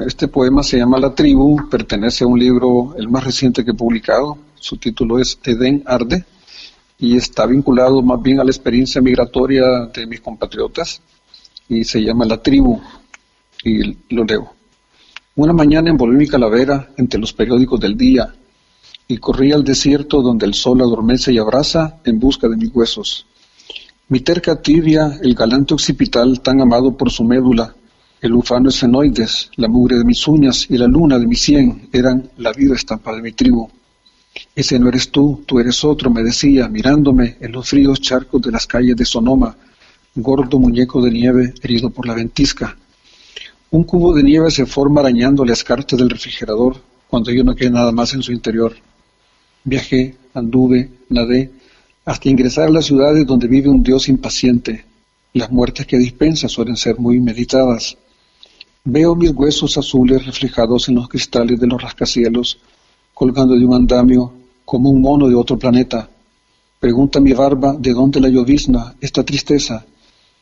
Este 0.00 0.26
poema 0.26 0.62
se 0.62 0.78
llama 0.78 0.98
La 0.98 1.14
tribu, 1.14 1.68
pertenece 1.68 2.24
a 2.24 2.26
un 2.26 2.38
libro, 2.38 2.94
el 2.98 3.08
más 3.08 3.24
reciente 3.24 3.64
que 3.64 3.70
he 3.70 3.74
publicado. 3.74 4.38
Su 4.56 4.76
título 4.76 5.18
es 5.18 5.38
Edén 5.44 5.82
Arde 5.86 6.24
y 6.98 7.16
está 7.16 7.46
vinculado 7.46 8.02
más 8.02 8.20
bien 8.22 8.40
a 8.40 8.44
la 8.44 8.50
experiencia 8.50 9.00
migratoria 9.00 9.86
de 9.94 10.06
mis 10.06 10.20
compatriotas 10.20 11.00
y 11.68 11.84
se 11.84 12.02
llama 12.02 12.24
La 12.24 12.42
tribu 12.42 12.80
y 13.62 13.96
lo 14.14 14.24
leo. 14.24 14.52
Una 15.36 15.52
mañana 15.52 15.90
envolví 15.90 16.16
mi 16.16 16.26
calavera 16.26 16.90
entre 16.96 17.20
los 17.20 17.32
periódicos 17.32 17.78
del 17.78 17.96
día 17.96 18.34
y 19.06 19.18
corrí 19.18 19.52
al 19.52 19.64
desierto 19.64 20.22
donde 20.22 20.46
el 20.46 20.54
sol 20.54 20.80
adormece 20.80 21.32
y 21.32 21.38
abraza 21.38 21.98
en 22.04 22.18
busca 22.18 22.48
de 22.48 22.56
mis 22.56 22.74
huesos. 22.74 23.26
Mi 24.08 24.20
terca 24.20 24.60
tibia, 24.60 25.18
el 25.22 25.34
galante 25.34 25.74
occipital 25.74 26.40
tan 26.40 26.60
amado 26.60 26.96
por 26.96 27.10
su 27.10 27.24
médula, 27.24 27.74
el 28.20 28.32
ufano 28.32 28.70
esfenoides, 28.70 29.50
la 29.56 29.68
mugre 29.68 29.98
de 29.98 30.04
mis 30.04 30.26
uñas 30.26 30.66
y 30.70 30.78
la 30.78 30.86
luna 30.86 31.18
de 31.18 31.26
mi 31.26 31.36
sien 31.36 31.88
eran 31.92 32.30
la 32.38 32.52
vida 32.52 32.74
estampa 32.74 33.14
de 33.14 33.22
mi 33.22 33.32
tribu. 33.32 33.68
Ese 34.54 34.78
no 34.78 34.88
eres 34.88 35.10
tú, 35.10 35.44
tú 35.46 35.58
eres 35.58 35.84
otro, 35.84 36.10
me 36.10 36.22
decía, 36.22 36.68
mirándome 36.68 37.36
en 37.40 37.52
los 37.52 37.68
fríos 37.68 38.00
charcos 38.00 38.40
de 38.42 38.50
las 38.50 38.66
calles 38.66 38.96
de 38.96 39.04
Sonoma, 39.04 39.56
gordo 40.14 40.58
muñeco 40.58 41.02
de 41.02 41.10
nieve 41.10 41.54
herido 41.62 41.90
por 41.90 42.06
la 42.06 42.14
ventisca. 42.14 42.76
Un 43.70 43.84
cubo 43.84 44.14
de 44.14 44.22
nieve 44.22 44.50
se 44.50 44.66
forma 44.66 45.00
arañando 45.00 45.44
las 45.44 45.64
cartas 45.64 45.98
del 45.98 46.10
refrigerador 46.10 46.76
cuando 47.08 47.30
yo 47.30 47.44
no 47.44 47.54
quede 47.54 47.70
nada 47.70 47.92
más 47.92 48.14
en 48.14 48.22
su 48.22 48.32
interior. 48.32 48.74
Viajé, 49.64 50.14
anduve, 50.34 50.90
nadé, 51.08 51.50
hasta 52.04 52.28
ingresar 52.28 52.68
a 52.68 52.70
las 52.70 52.84
ciudades 52.84 53.26
donde 53.26 53.48
vive 53.48 53.70
un 53.70 53.82
Dios 53.82 54.10
impaciente. 54.10 54.84
Las 55.32 55.50
muertes 55.50 55.86
que 55.86 55.96
dispensa 55.96 56.48
suelen 56.48 56.76
ser 56.76 56.98
muy 56.98 57.18
meditadas. 57.18 57.96
Veo 58.84 59.16
mis 59.16 59.30
huesos 59.30 59.78
azules 59.78 60.26
reflejados 60.26 60.90
en 60.90 60.96
los 60.96 61.08
cristales 61.08 61.58
de 61.58 61.66
los 61.66 61.82
rascacielos, 61.82 62.58
colgando 63.14 63.54
de 63.54 63.64
un 63.64 63.74
andamio 63.74 64.32
como 64.66 64.90
un 64.90 65.00
mono 65.00 65.28
de 65.28 65.34
otro 65.34 65.58
planeta. 65.58 66.10
Pregunta 66.78 67.18
mi 67.18 67.32
barba 67.32 67.74
de 67.78 67.94
dónde 67.94 68.20
la 68.20 68.28
llovizna, 68.28 68.94
esta 69.00 69.24
tristeza. 69.24 69.86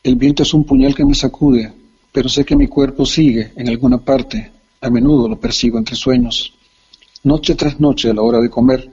El 0.02 0.16
viento 0.16 0.42
es 0.42 0.52
un 0.52 0.64
puñal 0.64 0.96
que 0.96 1.04
me 1.04 1.14
sacude, 1.14 1.72
pero 2.10 2.28
sé 2.28 2.44
que 2.44 2.56
mi 2.56 2.66
cuerpo 2.66 3.06
sigue 3.06 3.52
en 3.54 3.68
alguna 3.68 3.98
parte. 3.98 4.50
A 4.80 4.90
menudo 4.90 5.28
lo 5.28 5.38
persigo 5.38 5.78
entre 5.78 5.94
sueños. 5.94 6.52
Noche 7.22 7.54
tras 7.54 7.78
noche, 7.78 8.10
a 8.10 8.14
la 8.14 8.22
hora 8.22 8.40
de 8.40 8.50
comer, 8.50 8.90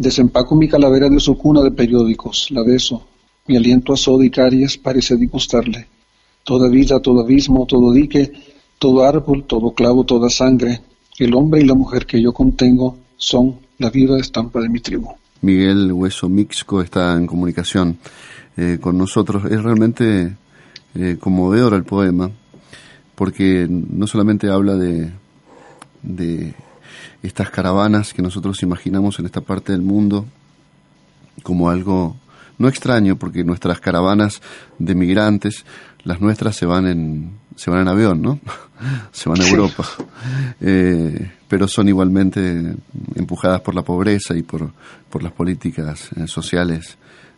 Desempaco 0.00 0.56
mi 0.56 0.66
calavera 0.66 1.10
de 1.10 1.20
su 1.20 1.36
cuna 1.36 1.60
de 1.60 1.72
periódicos, 1.72 2.50
la 2.52 2.62
beso. 2.62 3.06
Mi 3.46 3.58
aliento 3.58 3.92
a 3.92 3.98
soda 3.98 4.24
y 4.24 4.30
caries 4.30 4.78
parece 4.78 5.14
disgustarle. 5.14 5.88
Toda 6.42 6.70
vida, 6.70 7.00
todo 7.00 7.20
abismo, 7.20 7.66
todo 7.66 7.92
dique, 7.92 8.32
todo 8.78 9.04
árbol, 9.04 9.44
todo 9.44 9.72
clavo, 9.72 10.04
toda 10.04 10.30
sangre, 10.30 10.80
el 11.18 11.34
hombre 11.34 11.60
y 11.60 11.66
la 11.66 11.74
mujer 11.74 12.06
que 12.06 12.22
yo 12.22 12.32
contengo 12.32 12.96
son 13.18 13.56
la 13.76 13.90
viva 13.90 14.18
estampa 14.18 14.62
de 14.62 14.70
mi 14.70 14.80
tribu. 14.80 15.10
Miguel 15.42 15.92
Hueso 15.92 16.30
Mixco 16.30 16.80
está 16.80 17.14
en 17.14 17.26
comunicación 17.26 17.98
eh, 18.56 18.78
con 18.80 18.96
nosotros. 18.96 19.44
Es 19.52 19.62
realmente 19.62 20.34
eh, 20.94 21.18
conmovedor 21.20 21.74
el 21.74 21.84
poema, 21.84 22.30
porque 23.14 23.66
no 23.68 24.06
solamente 24.06 24.48
habla 24.48 24.76
de, 24.76 25.10
de 26.02 26.54
estas 27.22 27.50
caravanas 27.50 28.12
que 28.14 28.22
nosotros 28.22 28.62
imaginamos 28.62 29.18
en 29.18 29.26
esta 29.26 29.40
parte 29.40 29.72
del 29.72 29.82
mundo 29.82 30.26
como 31.42 31.70
algo 31.70 32.16
no 32.58 32.68
extraño 32.68 33.16
porque 33.16 33.44
nuestras 33.44 33.80
caravanas 33.80 34.40
de 34.78 34.94
migrantes 34.94 35.64
las 36.04 36.20
nuestras 36.20 36.56
se 36.56 36.66
van 36.66 36.86
en 36.86 37.30
se 37.56 37.70
van 37.70 37.80
en 37.80 37.88
avión 37.88 38.22
no 38.22 38.38
se 39.12 39.28
van 39.28 39.40
a 39.40 39.48
Europa. 39.48 39.86
Eh, 40.60 41.30
pero 41.48 41.66
son 41.66 41.88
igualmente 41.88 42.74
empujadas 43.14 43.60
por 43.60 43.74
la 43.74 43.82
pobreza 43.82 44.36
y 44.36 44.42
por 44.42 44.70
por 45.08 45.22
las 45.22 45.32
políticas 45.32 46.10
eh, 46.16 46.26
sociales 46.26 46.96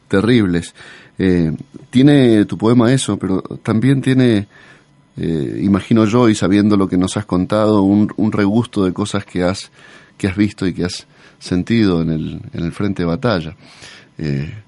terribles. 0.09 0.75
Eh, 1.19 1.53
tiene 1.91 2.45
tu 2.45 2.57
poema 2.57 2.93
eso 2.93 3.17
pero 3.17 3.43
también 3.63 4.01
tiene 4.01 4.47
eh, 5.17 5.61
imagino 5.63 6.05
yo, 6.07 6.29
y 6.29 6.35
sabiendo 6.35 6.77
lo 6.77 6.89
que 6.89 6.97
nos 6.97 7.17
has 7.17 7.27
contado, 7.27 7.83
un, 7.83 8.33
regusto 8.33 8.85
de 8.85 8.93
cosas 8.93 9.25
que 9.25 9.43
has, 9.43 9.71
que 10.17 10.29
has 10.29 10.37
visto 10.37 10.67
y 10.67 10.73
que 10.73 10.85
has 10.85 11.07
sentido 11.39 12.03
en 12.03 12.11
el, 12.11 12.41
en 12.53 12.65
el 12.65 12.73
frente 12.73 13.03
de 13.03 13.07
batalla. 13.07 13.57
Eh, 14.19 14.62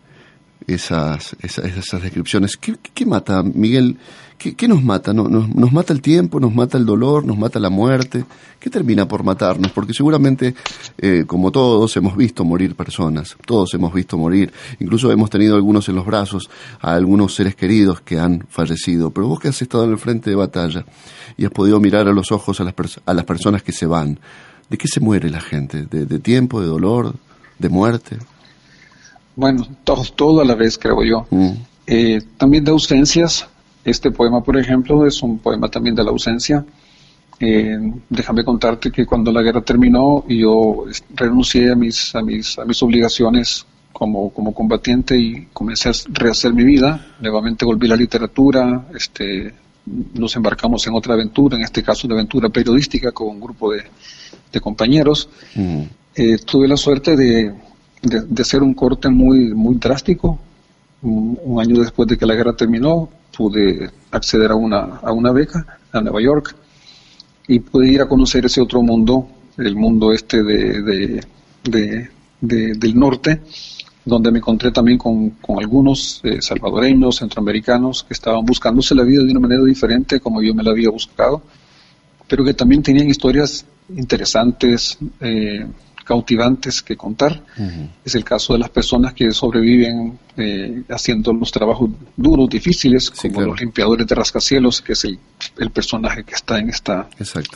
esas, 0.67 1.37
esas, 1.43 2.03
descripciones. 2.03 2.57
¿Qué, 2.57 3.07
mata, 3.07 3.43
Miguel? 3.43 3.99
¿Qué, 4.39 4.69
nos 4.69 4.83
mata? 4.83 5.13
¿Nos, 5.13 5.31
¿Nos, 5.31 5.73
mata 5.73 5.93
el 5.93 6.01
tiempo? 6.01 6.41
¿Nos 6.41 6.55
mata 6.55 6.79
el 6.79 6.87
dolor? 6.87 7.25
¿Nos 7.25 7.37
mata 7.39 7.59
la 7.59 7.71
muerte? 7.71 8.25
¿Qué 8.59 8.71
termina 8.71 9.07
por 9.07 9.25
matarnos? 9.25 9.73
Porque 9.73 9.93
seguramente, 9.93 10.55
eh, 10.99 11.25
como 11.27 11.51
todos, 11.51 11.97
hemos 11.97 12.17
visto 12.17 12.45
morir 12.45 12.75
personas. 12.75 13.37
Todos 13.47 13.75
hemos 13.75 13.93
visto 13.93 14.17
morir. 14.17 14.53
Incluso 14.81 15.11
hemos 15.13 15.31
tenido 15.31 15.55
algunos 15.57 15.89
en 15.89 15.97
los 15.97 16.07
brazos 16.07 16.49
a 16.81 16.95
algunos 16.95 17.35
seres 17.35 17.55
queridos 17.55 18.01
que 18.01 18.19
han 18.19 18.47
fallecido. 18.49 19.11
Pero 19.11 19.29
vos 19.29 19.41
que 19.41 19.49
has 19.49 19.61
estado 19.61 19.85
en 19.85 19.91
el 19.91 19.99
frente 19.99 20.31
de 20.31 20.37
batalla 20.37 20.85
y 21.37 21.45
has 21.45 21.51
podido 21.51 21.79
mirar 21.81 22.09
a 22.09 22.13
los 22.13 22.33
ojos 22.33 22.61
a 22.61 22.65
las, 22.65 22.75
a 23.05 23.15
las 23.15 23.25
personas 23.25 23.63
que 23.63 23.73
se 23.73 23.87
van, 23.87 24.19
¿de 24.71 24.79
qué 24.79 24.89
se 24.89 25.01
muere 25.01 25.29
la 25.31 25.41
gente? 25.41 25.87
¿De, 25.87 26.07
de 26.07 26.19
tiempo, 26.21 26.61
de 26.61 26.67
dolor, 26.67 27.15
de 27.59 27.69
muerte? 27.69 28.19
Bueno, 29.37 29.67
todo, 29.83 30.03
todo 30.15 30.41
a 30.41 30.45
la 30.45 30.55
vez, 30.55 30.79
creo 30.79 31.03
yo. 31.03 31.27
Mm. 31.31 31.51
Eh, 31.87 32.23
también 32.37 32.65
de 32.65 32.71
ausencias. 32.71 33.47
Este 33.85 34.11
poema, 34.11 34.43
por 34.43 34.57
ejemplo, 34.57 35.07
es 35.07 35.23
un 35.23 35.39
poema 35.39 35.69
también 35.69 35.95
de 35.95 36.05
la 36.05 36.11
ausencia. 36.11 36.65
Eh, 37.39 37.77
déjame 38.09 38.45
contarte 38.45 38.91
que 38.91 39.05
cuando 39.05 39.33
la 39.33 39.43
guerra 39.43 39.61
terminó 39.61 40.25
y 40.29 40.39
yo 40.39 40.85
renuncié 41.15 41.73
a 41.73 41.75
mis, 41.75 42.15
a 42.15 42.23
mis, 42.23 42.59
a 42.59 42.65
mis 42.65 42.83
obligaciones 42.83 43.67
como, 43.93 44.31
como 44.31 44.55
combatiente 44.55 45.19
y 45.19 45.49
comencé 45.53 45.89
a 45.89 45.93
rehacer 46.09 46.55
mi 46.55 46.65
vida, 46.65 47.15
nuevamente 47.21 47.65
volví 47.65 47.87
a 47.87 47.91
la 47.91 47.97
literatura, 47.97 48.87
este, 48.95 49.53
nos 50.15 50.35
embarcamos 50.37 50.87
en 50.87 50.95
otra 50.95 51.15
aventura, 51.15 51.57
en 51.57 51.63
este 51.63 51.83
caso 51.83 52.07
una 52.07 52.15
aventura 52.15 52.49
periodística 52.49 53.13
con 53.13 53.29
un 53.29 53.41
grupo 53.41 53.73
de, 53.73 53.85
compañeros. 54.61 55.29
Mm. 55.57 55.83
Eh, 56.15 56.39
tuve 56.39 56.69
la 56.69 56.77
suerte 56.77 57.17
de, 57.17 57.53
de, 58.05 58.45
ser 58.45 58.63
un 58.63 58.75
corte 58.75 59.09
muy, 59.09 59.55
muy 59.55 59.77
drástico. 59.77 60.39
Un, 61.03 61.61
año 61.61 61.81
después 61.81 62.09
de 62.09 62.17
que 62.17 62.27
la 62.27 62.35
guerra 62.35 62.55
terminó, 62.55 63.09
pude 63.37 63.91
acceder 64.11 64.51
a 64.51 64.55
una, 64.55 64.97
a 65.03 65.13
una 65.13 65.33
beca 65.33 65.79
a 65.93 66.01
Nueva 66.01 66.21
York 66.23 66.55
y 67.47 67.59
pude 67.59 67.89
ir 67.89 68.01
a 68.01 68.09
conocer 68.09 68.47
ese 68.47 68.61
otro 68.61 68.81
mundo, 68.83 69.29
el 69.59 69.77
mundo 69.77 70.13
este 70.13 70.43
de, 70.43 71.21
del 72.41 72.99
norte, 72.99 73.43
donde 74.05 74.31
me 74.31 74.39
encontré 74.39 74.71
también 74.71 74.99
con, 74.99 75.31
con 75.31 75.59
algunos 75.59 76.21
eh, 76.25 76.41
salvadoreños, 76.41 77.17
centroamericanos, 77.17 78.05
que 78.05 78.15
estaban 78.15 78.45
buscándose 78.45 78.95
la 78.95 79.03
vida 79.03 79.23
de 79.23 79.31
una 79.31 79.41
manera 79.41 79.63
diferente 79.65 80.21
como 80.21 80.43
yo 80.43 80.55
me 80.55 80.63
la 80.63 80.71
había 80.71 80.91
buscado, 80.91 81.43
pero 82.29 82.45
que 82.45 82.55
también 82.55 82.83
tenían 82.83 83.09
historias 83.09 83.67
interesantes, 83.91 84.99
eh, 85.21 85.67
cautivantes 86.05 86.83
que 86.83 86.97
contar. 86.97 87.43
Es 88.05 88.15
el 88.15 88.25
caso 88.25 88.53
de 88.53 88.59
las 88.61 88.69
personas 88.69 89.15
que 89.15 89.33
sobreviven 89.33 90.19
eh, 90.37 90.83
haciendo 90.91 91.33
los 91.33 91.51
trabajos 91.51 91.91
duros, 92.17 92.49
difíciles, 92.49 93.11
como 93.11 93.41
los 93.41 93.61
limpiadores 93.61 94.07
de 94.07 94.15
rascacielos, 94.15 94.83
que 94.83 94.93
es 94.93 95.05
el, 95.05 95.71
personaje 95.71 96.23
que 96.23 96.35
está 96.35 96.59
en 96.59 96.69
esta 96.69 97.09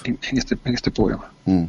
en, 0.05 0.39
este, 0.39 0.59
en 0.65 0.75
este 0.75 0.91
poema. 0.91 1.31
Mm, 1.45 1.65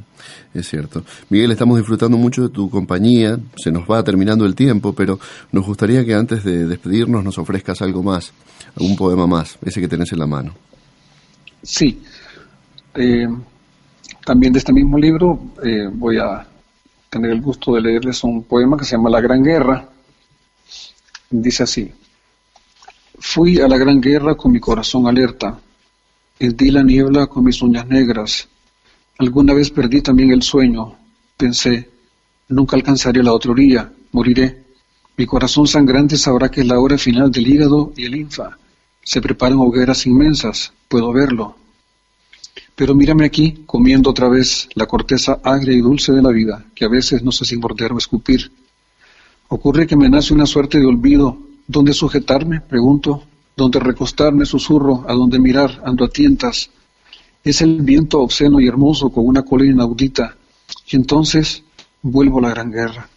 es 0.54 0.68
cierto. 0.68 1.04
Miguel, 1.30 1.52
estamos 1.52 1.78
disfrutando 1.78 2.18
mucho 2.18 2.44
de 2.44 2.50
tu 2.50 2.70
compañía, 2.70 3.38
se 3.58 3.72
nos 3.72 3.84
va 3.84 4.04
terminando 4.04 4.46
el 4.46 4.56
tiempo, 4.56 4.94
pero 4.94 5.20
nos 5.52 5.66
gustaría 5.66 6.04
que 6.06 6.16
antes 6.16 6.44
de 6.44 6.66
despedirnos 6.66 7.24
nos 7.24 7.38
ofrezcas 7.38 7.82
algo 7.82 8.02
más, 8.02 8.32
algún 8.76 8.96
poema 8.96 9.28
más, 9.28 9.58
ese 9.64 9.82
que 9.82 9.88
tenés 9.88 10.12
en 10.14 10.20
la 10.20 10.28
mano. 10.28 10.54
Sí. 11.62 12.02
Eh, 12.96 13.28
también 14.26 14.54
de 14.54 14.60
este 14.60 14.74
mismo 14.74 14.98
libro 14.98 15.40
eh, 15.64 15.90
voy 15.92 16.18
a 16.18 16.46
tener 17.10 17.32
el 17.32 17.42
gusto 17.42 17.74
de 17.74 17.82
leerles 17.82 18.24
un 18.24 18.44
poema 18.44 18.78
que 18.78 18.86
se 18.86 18.96
llama 18.96 19.10
La 19.10 19.22
Gran 19.22 19.44
Guerra. 19.44 19.90
Dice 21.30 21.64
así, 21.64 21.92
fui 23.20 23.60
a 23.60 23.68
la 23.68 23.78
Gran 23.78 24.00
Guerra 24.00 24.36
con 24.36 24.52
mi 24.52 24.60
corazón 24.60 25.08
alerta, 25.08 25.60
di 26.40 26.72
la 26.72 26.84
niebla 26.84 27.28
con 27.28 27.44
mis 27.44 27.62
uñas 27.62 27.88
negras, 27.88 28.48
alguna 29.18 29.54
vez 29.54 29.70
perdí 29.72 30.02
también 30.02 30.32
el 30.32 30.42
sueño, 30.42 30.96
pensé, 31.36 31.90
nunca 32.48 32.76
alcanzaré 32.76 33.22
la 33.22 33.34
otra 33.34 33.52
orilla, 33.52 33.92
moriré. 34.12 34.64
Mi 35.18 35.26
corazón 35.26 35.68
sangrante 35.68 36.16
sabrá 36.16 36.50
que 36.50 36.62
es 36.62 36.68
la 36.68 36.80
hora 36.80 36.98
final 36.98 37.30
del 37.30 37.48
hígado 37.48 37.92
y 37.96 38.06
el 38.06 38.12
linfa. 38.12 38.58
Se 39.04 39.22
preparan 39.22 39.60
hogueras 39.60 40.06
inmensas, 40.06 40.72
puedo 40.88 41.12
verlo, 41.12 41.58
pero 42.80 42.96
mírame 42.96 43.26
aquí, 43.26 43.64
comiendo 43.66 44.10
otra 44.10 44.30
vez 44.30 44.70
la 44.74 44.86
corteza 44.86 45.42
agria 45.44 45.76
y 45.76 45.82
dulce 45.82 46.14
de 46.14 46.22
la 46.22 46.30
vida, 46.30 46.64
que 46.74 46.86
a 46.86 46.88
veces 46.88 47.22
no 47.22 47.30
sé 47.30 47.44
si 47.44 47.58
morder 47.58 47.92
o 47.92 47.98
escupir. 47.98 48.54
Ocurre 49.50 49.86
que 49.86 49.98
me 49.98 50.08
nace 50.08 50.34
una 50.34 50.46
suerte 50.46 50.80
de 50.80 50.86
olvido. 50.86 51.38
¿Dónde 51.68 51.92
sujetarme? 51.92 52.62
Pregunto. 52.62 53.24
¿Dónde 53.58 53.82
recostarme? 53.82 54.46
Susurro. 54.46 55.04
¿A 55.10 55.14
dónde 55.14 55.40
mirar? 55.40 55.82
Ando 55.84 56.06
a 56.06 56.08
tientas. 56.08 56.70
Es 57.44 57.60
el 57.60 57.82
viento 57.82 58.22
obsceno 58.22 58.62
y 58.62 58.70
hermoso 58.70 59.10
con 59.10 59.28
una 59.28 59.42
cola 59.42 59.66
inaudita. 59.66 60.38
Y 60.90 60.96
entonces 60.96 61.62
vuelvo 62.02 62.40
a 62.40 62.44
la 62.44 62.50
gran 62.52 62.72
guerra. 62.72 63.10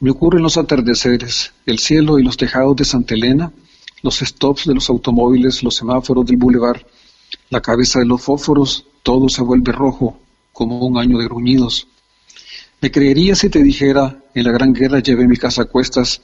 Me 0.00 0.12
ocurren 0.12 0.42
los 0.42 0.56
atardeceres, 0.56 1.52
el 1.66 1.78
cielo 1.78 2.18
y 2.18 2.22
los 2.22 2.38
tejados 2.38 2.74
de 2.76 2.86
Santa 2.86 3.12
Elena, 3.12 3.52
los 4.02 4.20
stops 4.20 4.64
de 4.64 4.72
los 4.72 4.88
automóviles, 4.88 5.62
los 5.62 5.76
semáforos 5.76 6.24
del 6.24 6.38
bulevar 6.38 6.86
la 7.50 7.62
cabeza 7.62 7.98
de 7.98 8.04
los 8.04 8.20
fósforos, 8.20 8.84
todo 9.02 9.28
se 9.28 9.42
vuelve 9.42 9.72
rojo, 9.72 10.18
como 10.52 10.86
un 10.86 10.98
año 10.98 11.18
de 11.18 11.24
gruñidos. 11.24 11.88
¿Me 12.80 12.90
creerías 12.90 13.38
si 13.38 13.48
te 13.48 13.62
dijera, 13.62 14.22
en 14.34 14.44
la 14.44 14.52
gran 14.52 14.74
guerra 14.74 15.00
llevé 15.00 15.26
mi 15.26 15.36
casa 15.36 15.62
a 15.62 15.64
cuestas, 15.64 16.20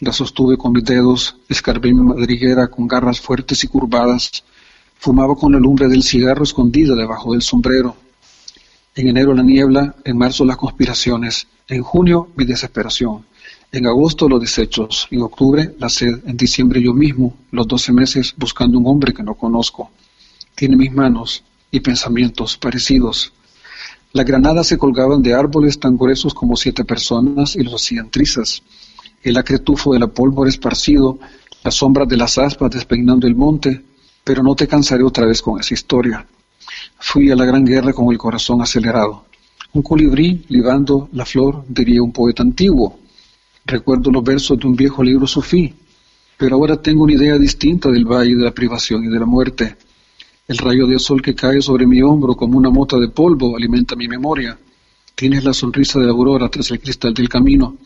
la 0.00 0.12
sostuve 0.12 0.58
con 0.58 0.72
mis 0.72 0.84
dedos, 0.84 1.36
escarbé 1.48 1.94
mi 1.94 2.02
madriguera 2.02 2.68
con 2.68 2.86
garras 2.86 3.20
fuertes 3.20 3.64
y 3.64 3.68
curvadas, 3.68 4.44
fumaba 4.98 5.34
con 5.34 5.52
la 5.52 5.58
lumbre 5.58 5.88
del 5.88 6.02
cigarro 6.02 6.44
escondida 6.44 6.94
debajo 6.94 7.32
del 7.32 7.42
sombrero. 7.42 7.96
En 8.94 9.08
enero 9.08 9.32
la 9.32 9.42
niebla, 9.42 9.94
en 10.04 10.18
marzo 10.18 10.44
las 10.44 10.58
conspiraciones, 10.58 11.46
en 11.68 11.82
junio 11.82 12.28
mi 12.36 12.44
desesperación, 12.44 13.24
en 13.72 13.86
agosto 13.86 14.28
los 14.28 14.40
desechos, 14.40 15.08
en 15.10 15.22
octubre 15.22 15.74
la 15.78 15.88
sed, 15.88 16.20
en 16.26 16.36
diciembre 16.36 16.82
yo 16.82 16.92
mismo, 16.92 17.34
los 17.50 17.66
doce 17.66 17.92
meses 17.92 18.34
buscando 18.36 18.78
un 18.78 18.86
hombre 18.86 19.14
que 19.14 19.22
no 19.22 19.34
conozco 19.34 19.90
tiene 20.56 20.74
mis 20.74 20.90
manos 20.90 21.44
y 21.70 21.80
pensamientos 21.80 22.56
parecidos. 22.56 23.32
Las 24.12 24.24
granadas 24.24 24.66
se 24.66 24.78
colgaban 24.78 25.22
de 25.22 25.34
árboles 25.34 25.78
tan 25.78 25.98
gruesos 25.98 26.32
como 26.32 26.56
siete 26.56 26.84
personas 26.84 27.54
y 27.54 27.62
los 27.62 27.74
hacían 27.74 28.10
trizas. 28.10 28.62
El 29.22 29.36
acretufo 29.36 29.92
de 29.92 29.98
la 29.98 30.06
pólvora 30.06 30.48
esparcido, 30.48 31.18
las 31.62 31.74
sombras 31.74 32.08
de 32.08 32.16
las 32.16 32.38
aspas 32.38 32.70
despeinando 32.70 33.26
el 33.26 33.36
monte, 33.36 33.82
pero 34.24 34.42
no 34.42 34.54
te 34.54 34.66
cansaré 34.66 35.04
otra 35.04 35.26
vez 35.26 35.42
con 35.42 35.60
esa 35.60 35.74
historia. 35.74 36.26
Fui 36.98 37.30
a 37.30 37.36
la 37.36 37.44
gran 37.44 37.64
guerra 37.64 37.92
con 37.92 38.10
el 38.10 38.16
corazón 38.16 38.62
acelerado. 38.62 39.26
Un 39.74 39.82
colibrí 39.82 40.46
libando 40.48 41.10
la 41.12 41.26
flor, 41.26 41.64
diría 41.68 42.02
un 42.02 42.12
poeta 42.12 42.42
antiguo. 42.42 42.98
Recuerdo 43.66 44.10
los 44.10 44.24
versos 44.24 44.58
de 44.58 44.66
un 44.66 44.74
viejo 44.74 45.02
libro 45.02 45.26
sufí, 45.26 45.74
pero 46.38 46.56
ahora 46.56 46.80
tengo 46.80 47.04
una 47.04 47.12
idea 47.12 47.36
distinta 47.36 47.90
del 47.90 48.06
valle 48.06 48.36
de 48.36 48.44
la 48.44 48.52
privación 48.52 49.04
y 49.04 49.08
de 49.08 49.18
la 49.18 49.26
muerte. 49.26 49.76
El 50.48 50.58
rayo 50.58 50.86
de 50.86 51.00
sol 51.00 51.20
que 51.20 51.34
cae 51.34 51.60
sobre 51.60 51.88
mi 51.88 52.00
hombro 52.02 52.36
como 52.36 52.56
una 52.56 52.70
mota 52.70 52.96
de 52.98 53.08
polvo 53.08 53.56
alimenta 53.56 53.96
mi 53.96 54.06
memoria. 54.06 54.56
Tienes 55.12 55.42
la 55.42 55.52
sonrisa 55.52 55.98
de 55.98 56.06
la 56.06 56.12
aurora 56.12 56.48
tras 56.48 56.70
el 56.70 56.78
cristal 56.78 57.12
del 57.12 57.28
camino. 57.28 57.76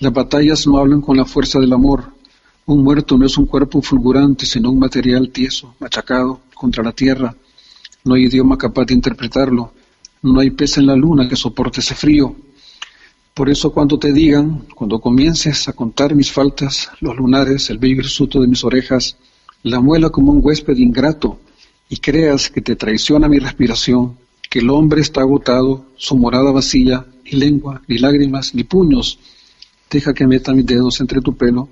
Las 0.00 0.10
batallas 0.10 0.66
no 0.66 0.78
hablan 0.78 1.02
con 1.02 1.18
la 1.18 1.26
fuerza 1.26 1.60
del 1.60 1.74
amor. 1.74 2.14
Un 2.64 2.82
muerto 2.82 3.18
no 3.18 3.26
es 3.26 3.36
un 3.36 3.44
cuerpo 3.44 3.82
fulgurante, 3.82 4.46
sino 4.46 4.70
un 4.70 4.78
material 4.78 5.28
tieso, 5.28 5.74
machacado, 5.80 6.40
contra 6.54 6.82
la 6.82 6.92
tierra. 6.92 7.36
No 8.04 8.14
hay 8.14 8.24
idioma 8.24 8.56
capaz 8.56 8.86
de 8.86 8.94
interpretarlo. 8.94 9.74
No 10.22 10.40
hay 10.40 10.50
pez 10.50 10.78
en 10.78 10.86
la 10.86 10.96
luna 10.96 11.28
que 11.28 11.36
soporte 11.36 11.80
ese 11.80 11.94
frío. 11.94 12.34
Por 13.34 13.50
eso 13.50 13.70
cuando 13.70 13.98
te 13.98 14.14
digan, 14.14 14.64
cuando 14.74 14.98
comiences 14.98 15.68
a 15.68 15.74
contar 15.74 16.14
mis 16.14 16.32
faltas, 16.32 16.90
los 17.00 17.14
lunares, 17.16 17.68
el 17.68 17.76
bello 17.76 17.96
hirsuto 17.96 18.40
de 18.40 18.46
mis 18.46 18.64
orejas, 18.64 19.18
la 19.62 19.78
muela 19.80 20.08
como 20.08 20.32
un 20.32 20.40
huésped 20.42 20.78
ingrato, 20.78 21.38
y 21.92 21.98
creas 21.98 22.48
que 22.48 22.62
te 22.62 22.74
traiciona 22.74 23.28
mi 23.28 23.38
respiración, 23.38 24.16
que 24.48 24.60
el 24.60 24.70
hombre 24.70 25.02
está 25.02 25.20
agotado, 25.20 25.84
su 25.94 26.16
morada 26.16 26.50
vacía, 26.50 27.04
ni 27.22 27.32
lengua, 27.32 27.82
ni 27.86 27.98
lágrimas, 27.98 28.54
ni 28.54 28.64
puños, 28.64 29.18
deja 29.90 30.14
que 30.14 30.26
meta 30.26 30.54
mis 30.54 30.64
dedos 30.64 31.02
entre 31.02 31.20
tu 31.20 31.36
pelo, 31.36 31.68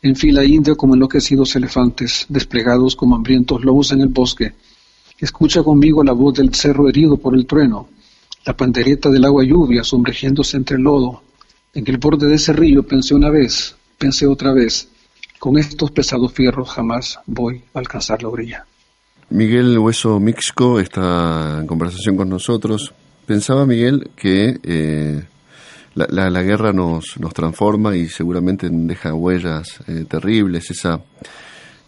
en 0.00 0.16
fila 0.16 0.46
india 0.46 0.74
como 0.76 0.94
enloquecidos 0.94 1.56
elefantes, 1.56 2.24
desplegados 2.30 2.96
como 2.96 3.16
hambrientos 3.16 3.62
lobos 3.62 3.92
en 3.92 4.00
el 4.00 4.08
bosque. 4.08 4.54
Escucha 5.18 5.62
conmigo 5.62 6.02
la 6.02 6.12
voz 6.12 6.38
del 6.38 6.54
cerro 6.54 6.88
herido 6.88 7.18
por 7.18 7.34
el 7.34 7.44
trueno, 7.44 7.90
la 8.46 8.56
pandereta 8.56 9.10
del 9.10 9.26
agua 9.26 9.44
lluvia 9.44 9.84
sumergiéndose 9.84 10.56
entre 10.56 10.78
el 10.78 10.84
lodo. 10.84 11.22
En 11.74 11.86
el 11.86 11.98
borde 11.98 12.28
de 12.28 12.36
ese 12.36 12.54
río 12.54 12.82
pensé 12.82 13.14
una 13.14 13.28
vez, 13.28 13.76
pensé 13.98 14.26
otra 14.26 14.54
vez, 14.54 14.88
con 15.38 15.58
estos 15.58 15.90
pesados 15.90 16.32
fierros 16.32 16.70
jamás 16.70 17.18
voy 17.26 17.62
a 17.74 17.78
alcanzar 17.80 18.22
la 18.22 18.30
orilla. 18.30 18.66
Miguel 19.30 19.78
Hueso 19.78 20.18
Mixco 20.18 20.80
está 20.80 21.58
en 21.60 21.66
conversación 21.66 22.16
con 22.16 22.28
nosotros. 22.28 22.92
Pensaba 23.26 23.64
Miguel 23.64 24.10
que 24.16 24.58
eh, 24.60 25.22
la, 25.94 26.30
la, 26.30 26.42
guerra 26.42 26.72
nos, 26.72 27.18
nos 27.20 27.32
transforma 27.32 27.94
y 27.94 28.08
seguramente 28.08 28.68
deja 28.68 29.14
huellas 29.14 29.78
eh, 29.86 30.04
terribles, 30.08 30.68
esa, 30.72 31.00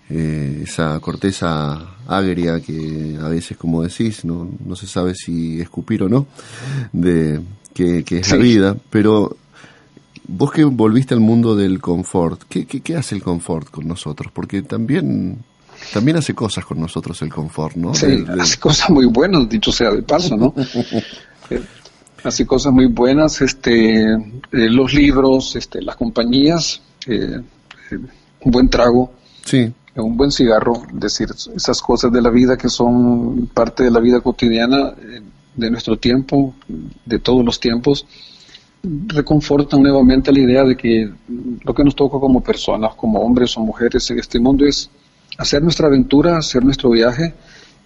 eh, 0.08 0.60
esa 0.62 1.00
corteza 1.00 1.96
agria 2.06 2.60
que 2.60 3.18
a 3.20 3.28
veces, 3.28 3.56
como 3.56 3.82
decís, 3.82 4.24
no, 4.24 4.48
no 4.64 4.76
se 4.76 4.86
sabe 4.86 5.16
si 5.16 5.60
escupir 5.60 6.04
o 6.04 6.08
no, 6.08 6.28
de 6.92 7.40
que, 7.74 8.04
que 8.04 8.18
es 8.18 8.30
la 8.30 8.36
vida, 8.36 8.76
pero 8.88 9.36
vos 10.28 10.52
que 10.52 10.62
volviste 10.62 11.14
al 11.14 11.20
mundo 11.20 11.56
del 11.56 11.80
confort, 11.80 12.42
¿qué, 12.48 12.66
qué, 12.66 12.82
qué 12.82 12.96
hace 12.96 13.16
el 13.16 13.22
confort 13.22 13.68
con 13.68 13.88
nosotros? 13.88 14.30
Porque 14.32 14.62
también 14.62 15.38
también 15.92 16.16
hace 16.16 16.34
cosas 16.34 16.64
con 16.64 16.80
nosotros 16.80 17.20
el 17.22 17.32
confort, 17.32 17.76
¿no? 17.76 17.94
Sí, 17.94 18.24
hace 18.40 18.58
cosas 18.58 18.90
muy 18.90 19.06
buenas, 19.06 19.48
dicho 19.48 19.72
sea 19.72 19.90
de 19.90 20.02
paso, 20.02 20.36
¿no? 20.36 20.54
Eh, 21.50 21.60
hace 22.22 22.46
cosas 22.46 22.72
muy 22.72 22.86
buenas, 22.86 23.40
este, 23.42 24.04
eh, 24.04 24.18
los 24.52 24.94
libros, 24.94 25.56
este, 25.56 25.82
las 25.82 25.96
compañías, 25.96 26.80
eh, 27.08 27.40
un 27.90 28.50
buen 28.50 28.70
trago, 28.70 29.12
sí. 29.44 29.70
un 29.96 30.16
buen 30.16 30.30
cigarro, 30.30 30.84
decir, 30.92 31.28
esas 31.54 31.82
cosas 31.82 32.12
de 32.12 32.22
la 32.22 32.30
vida 32.30 32.56
que 32.56 32.68
son 32.68 33.50
parte 33.52 33.82
de 33.82 33.90
la 33.90 33.98
vida 33.98 34.20
cotidiana 34.20 34.94
de 35.56 35.70
nuestro 35.70 35.98
tiempo, 35.98 36.54
de 37.04 37.18
todos 37.18 37.44
los 37.44 37.58
tiempos, 37.58 38.06
reconfortan 38.82 39.82
nuevamente 39.82 40.32
la 40.32 40.40
idea 40.40 40.64
de 40.64 40.76
que 40.76 41.10
lo 41.62 41.74
que 41.74 41.84
nos 41.84 41.94
toca 41.94 42.18
como 42.18 42.40
personas, 42.40 42.94
como 42.94 43.20
hombres 43.20 43.56
o 43.56 43.60
mujeres 43.60 44.10
en 44.10 44.18
este 44.18 44.40
mundo 44.40 44.64
es 44.64 44.90
hacer 45.38 45.62
nuestra 45.62 45.86
aventura, 45.86 46.38
hacer 46.38 46.64
nuestro 46.64 46.90
viaje. 46.90 47.34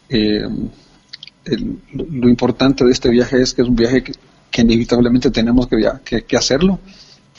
Eh, 0.08 0.46
lo, 1.92 2.28
importante 2.28 2.84
de 2.84 2.92
este 2.92 3.08
viaje 3.08 3.40
es 3.40 3.54
que 3.54 3.62
es 3.62 3.68
un 3.68 3.76
viaje 3.76 4.02
que, 4.02 4.12
inevitablemente 4.62 5.30
tenemos 5.30 5.68
que, 5.68 6.22
que, 6.26 6.36
hacerlo 6.36 6.78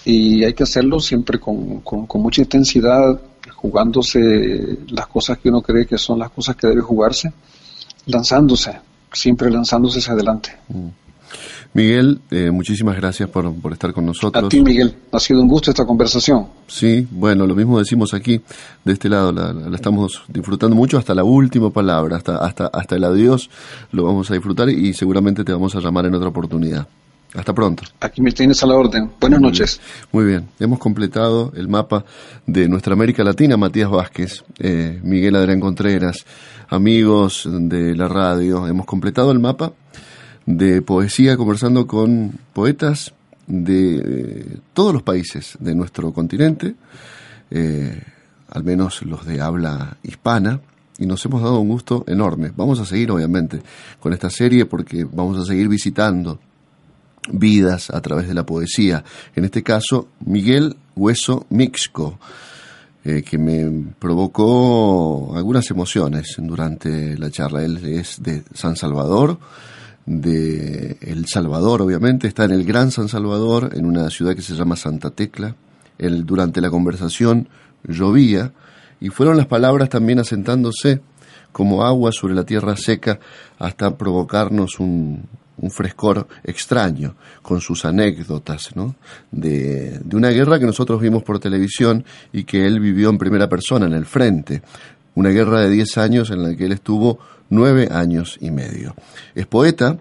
y 0.06 0.44
hay 0.44 0.54
que 0.54 0.64
hacerlo 0.64 1.00
siempre 1.00 1.40
con, 1.40 1.82
con, 1.82 2.22
mucha 2.22 2.42
intensidad, 2.42 3.20
jugándose 3.56 4.78
las 4.88 5.08
cosas 5.08 5.40
que 5.40 5.50
uno 5.50 5.62
cree 5.62 5.88
que 5.88 5.98
son 5.98 6.20
las 6.20 6.30
cosas 6.30 6.56
que 6.56 6.68
debe 6.68 6.82
jugarse, 6.82 7.34
lanzándose, 8.06 8.80
siempre 9.12 9.50
lanzándose 9.50 10.00
hacia 10.00 10.14
adelante. 10.14 10.52
Mm. 10.70 11.07
Miguel, 11.78 12.22
eh, 12.32 12.50
muchísimas 12.50 12.96
gracias 12.96 13.30
por, 13.30 13.54
por, 13.54 13.72
estar 13.72 13.94
con 13.94 14.04
nosotros. 14.04 14.44
A 14.44 14.50
ti, 14.50 14.64
Miguel. 14.64 14.96
Ha 15.12 15.20
sido 15.20 15.42
un 15.42 15.48
gusto 15.48 15.70
esta 15.70 15.86
conversación. 15.86 16.48
Sí, 16.66 17.08
bueno, 17.12 17.46
lo 17.46 17.54
mismo 17.54 17.78
decimos 17.78 18.16
aquí, 18.16 18.42
de 18.84 18.94
este 18.94 19.08
lado, 19.08 19.32
la, 19.32 19.54
estamos 19.76 20.24
disfrutando 20.28 20.76
mucho 20.76 20.98
hasta 20.98 21.14
la 21.14 21.24
última 21.24 21.70
palabra, 21.70 22.18
hasta, 22.18 22.38
hasta, 22.38 22.66
hasta 22.66 22.96
el 22.96 23.04
adiós 23.04 23.52
lo 23.92 24.06
vamos 24.06 24.32
a 24.32 24.34
disfrutar 24.34 24.70
y 24.70 24.92
seguramente 24.96 25.44
te 25.44 25.54
vamos 25.54 25.76
a 25.76 25.80
llamar 25.80 26.08
en 26.08 26.16
otra 26.16 26.30
oportunidad. 26.30 26.88
Hasta 27.36 27.54
pronto. 27.54 27.84
Aquí 28.00 28.24
me 28.24 28.32
tienes 28.32 28.64
a 28.64 28.66
la 28.66 28.74
orden. 28.74 29.12
Buenas 29.22 29.40
noches. 29.40 29.80
Muy 30.12 30.26
bien. 30.26 30.48
Hemos 30.60 30.80
completado 30.80 31.54
el 31.56 31.68
mapa 31.68 32.06
de 32.48 32.68
nuestra 32.68 32.94
América 32.94 33.24
Latina, 33.24 33.56
Matías 33.56 33.92
Vázquez, 33.92 34.44
eh, 34.58 35.00
Miguel 35.04 35.36
Adrián 35.36 35.60
Contreras, 35.60 36.26
amigos 36.70 37.48
de 37.48 37.96
la 37.96 38.08
radio. 38.08 38.66
Hemos 38.66 38.88
completado 38.88 39.32
el 39.32 39.38
mapa 39.38 39.74
de 40.48 40.82
poesía 40.82 41.38
conversando 41.38 41.86
con 41.86 42.40
poetas 42.54 43.14
de 43.46 44.60
todos 44.74 44.94
los 44.94 45.04
países 45.04 45.58
de 45.60 45.76
nuestro 45.76 46.12
continente, 46.14 46.74
eh, 47.52 48.02
al 48.50 48.64
menos 48.64 49.04
los 49.04 49.26
de 49.26 49.42
habla 49.42 49.98
hispana, 50.04 50.62
y 50.98 51.06
nos 51.06 51.24
hemos 51.26 51.44
dado 51.44 51.60
un 51.60 51.68
gusto 51.68 52.04
enorme. 52.08 52.52
Vamos 52.56 52.80
a 52.80 52.86
seguir, 52.86 53.12
obviamente, 53.12 53.62
con 54.00 54.14
esta 54.14 54.30
serie 54.30 54.66
porque 54.66 55.04
vamos 55.04 55.38
a 55.38 55.46
seguir 55.46 55.68
visitando 55.68 56.40
vidas 57.32 57.90
a 57.90 58.02
través 58.02 58.28
de 58.28 58.34
la 58.34 58.46
poesía. 58.46 59.04
En 59.36 59.46
este 59.46 59.62
caso, 59.64 60.08
Miguel 60.26 60.78
Hueso 60.96 61.46
Mixco, 61.50 62.18
eh, 63.04 63.22
que 63.22 63.38
me 63.38 63.94
provocó 64.00 65.36
algunas 65.36 65.70
emociones 65.70 66.36
durante 66.38 67.18
la 67.18 67.30
charla. 67.30 67.64
Él 67.64 67.78
es 67.86 68.24
de 68.24 68.44
San 68.54 68.76
Salvador, 68.76 69.38
de 70.08 70.98
El 71.02 71.28
Salvador, 71.28 71.82
obviamente, 71.82 72.28
está 72.28 72.46
en 72.46 72.52
el 72.52 72.64
Gran 72.64 72.92
San 72.92 73.10
Salvador, 73.10 73.72
en 73.76 73.86
una 73.86 74.10
ciudad 74.10 74.36
que 74.36 74.42
se 74.42 74.56
llama 74.56 74.78
Santa 74.78 75.12
Tecla. 75.12 75.56
El, 76.00 76.26
durante 76.26 76.62
la 76.62 76.70
conversación 76.70 77.50
llovía 77.84 78.54
y 79.00 79.10
fueron 79.10 79.38
las 79.38 79.48
palabras 79.48 79.90
también 79.90 80.20
asentándose 80.20 81.02
como 81.52 81.84
agua 81.84 82.12
sobre 82.12 82.36
la 82.36 82.46
tierra 82.46 82.76
seca 82.78 83.20
hasta 83.60 83.98
provocarnos 83.98 84.80
un, 84.80 85.24
un 85.58 85.72
frescor 85.72 86.28
extraño 86.44 87.16
con 87.42 87.60
sus 87.62 87.84
anécdotas 87.84 88.76
¿no? 88.76 88.96
de, 89.32 90.00
de, 90.00 90.16
una 90.16 90.30
guerra 90.30 90.60
que 90.60 90.66
nosotros 90.66 91.02
vimos 91.02 91.24
por 91.24 91.40
televisión 91.40 92.06
y 92.32 92.44
que 92.44 92.66
él 92.66 92.80
vivió 92.80 93.10
en 93.10 93.18
primera 93.18 93.50
persona 93.50 93.88
en 93.88 93.94
el 93.94 94.06
frente. 94.06 94.62
Una 95.16 95.30
guerra 95.30 95.62
de 95.62 95.72
10 95.72 95.98
años 95.98 96.30
en 96.30 96.44
la 96.44 96.56
que 96.56 96.66
él 96.66 96.74
estuvo 96.74 97.20
nueve 97.50 97.90
años 97.92 98.38
y 98.42 98.52
medio. 98.52 98.96
Es 99.36 99.46
poeta, 99.46 99.98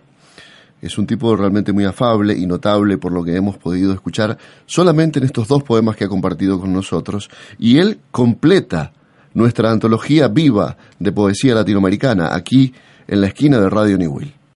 es 0.83 0.99
un 0.99 1.07
tipo 1.07 1.35
realmente 1.37 1.73
muy 1.73 1.85
afable 1.85 2.35
y 2.37 2.47
notable 2.47 2.99
por 2.99 3.13
lo 3.13 3.25
que 3.25 3.37
hemos 3.37 3.57
podido 3.57 3.93
escuchar 3.93 4.39
solamente 4.67 5.19
en 5.19 5.25
estos 5.25 5.49
dos 5.49 5.63
poemas 5.63 5.97
que 5.97 6.05
ha 6.05 6.09
compartido 6.09 6.61
con 6.61 6.73
nosotros, 6.73 7.31
y 7.59 7.79
él 7.79 7.99
completa 8.11 8.93
nuestra 9.35 9.71
antología 9.71 10.29
viva 10.29 10.77
de 10.99 11.13
poesía 11.13 11.55
latinoamericana 11.55 12.35
aquí 12.35 12.73
en 13.07 13.21
la 13.21 13.29
esquina 13.29 13.61
de 13.61 13.71
Radio 13.71 13.99
New 13.99 14.37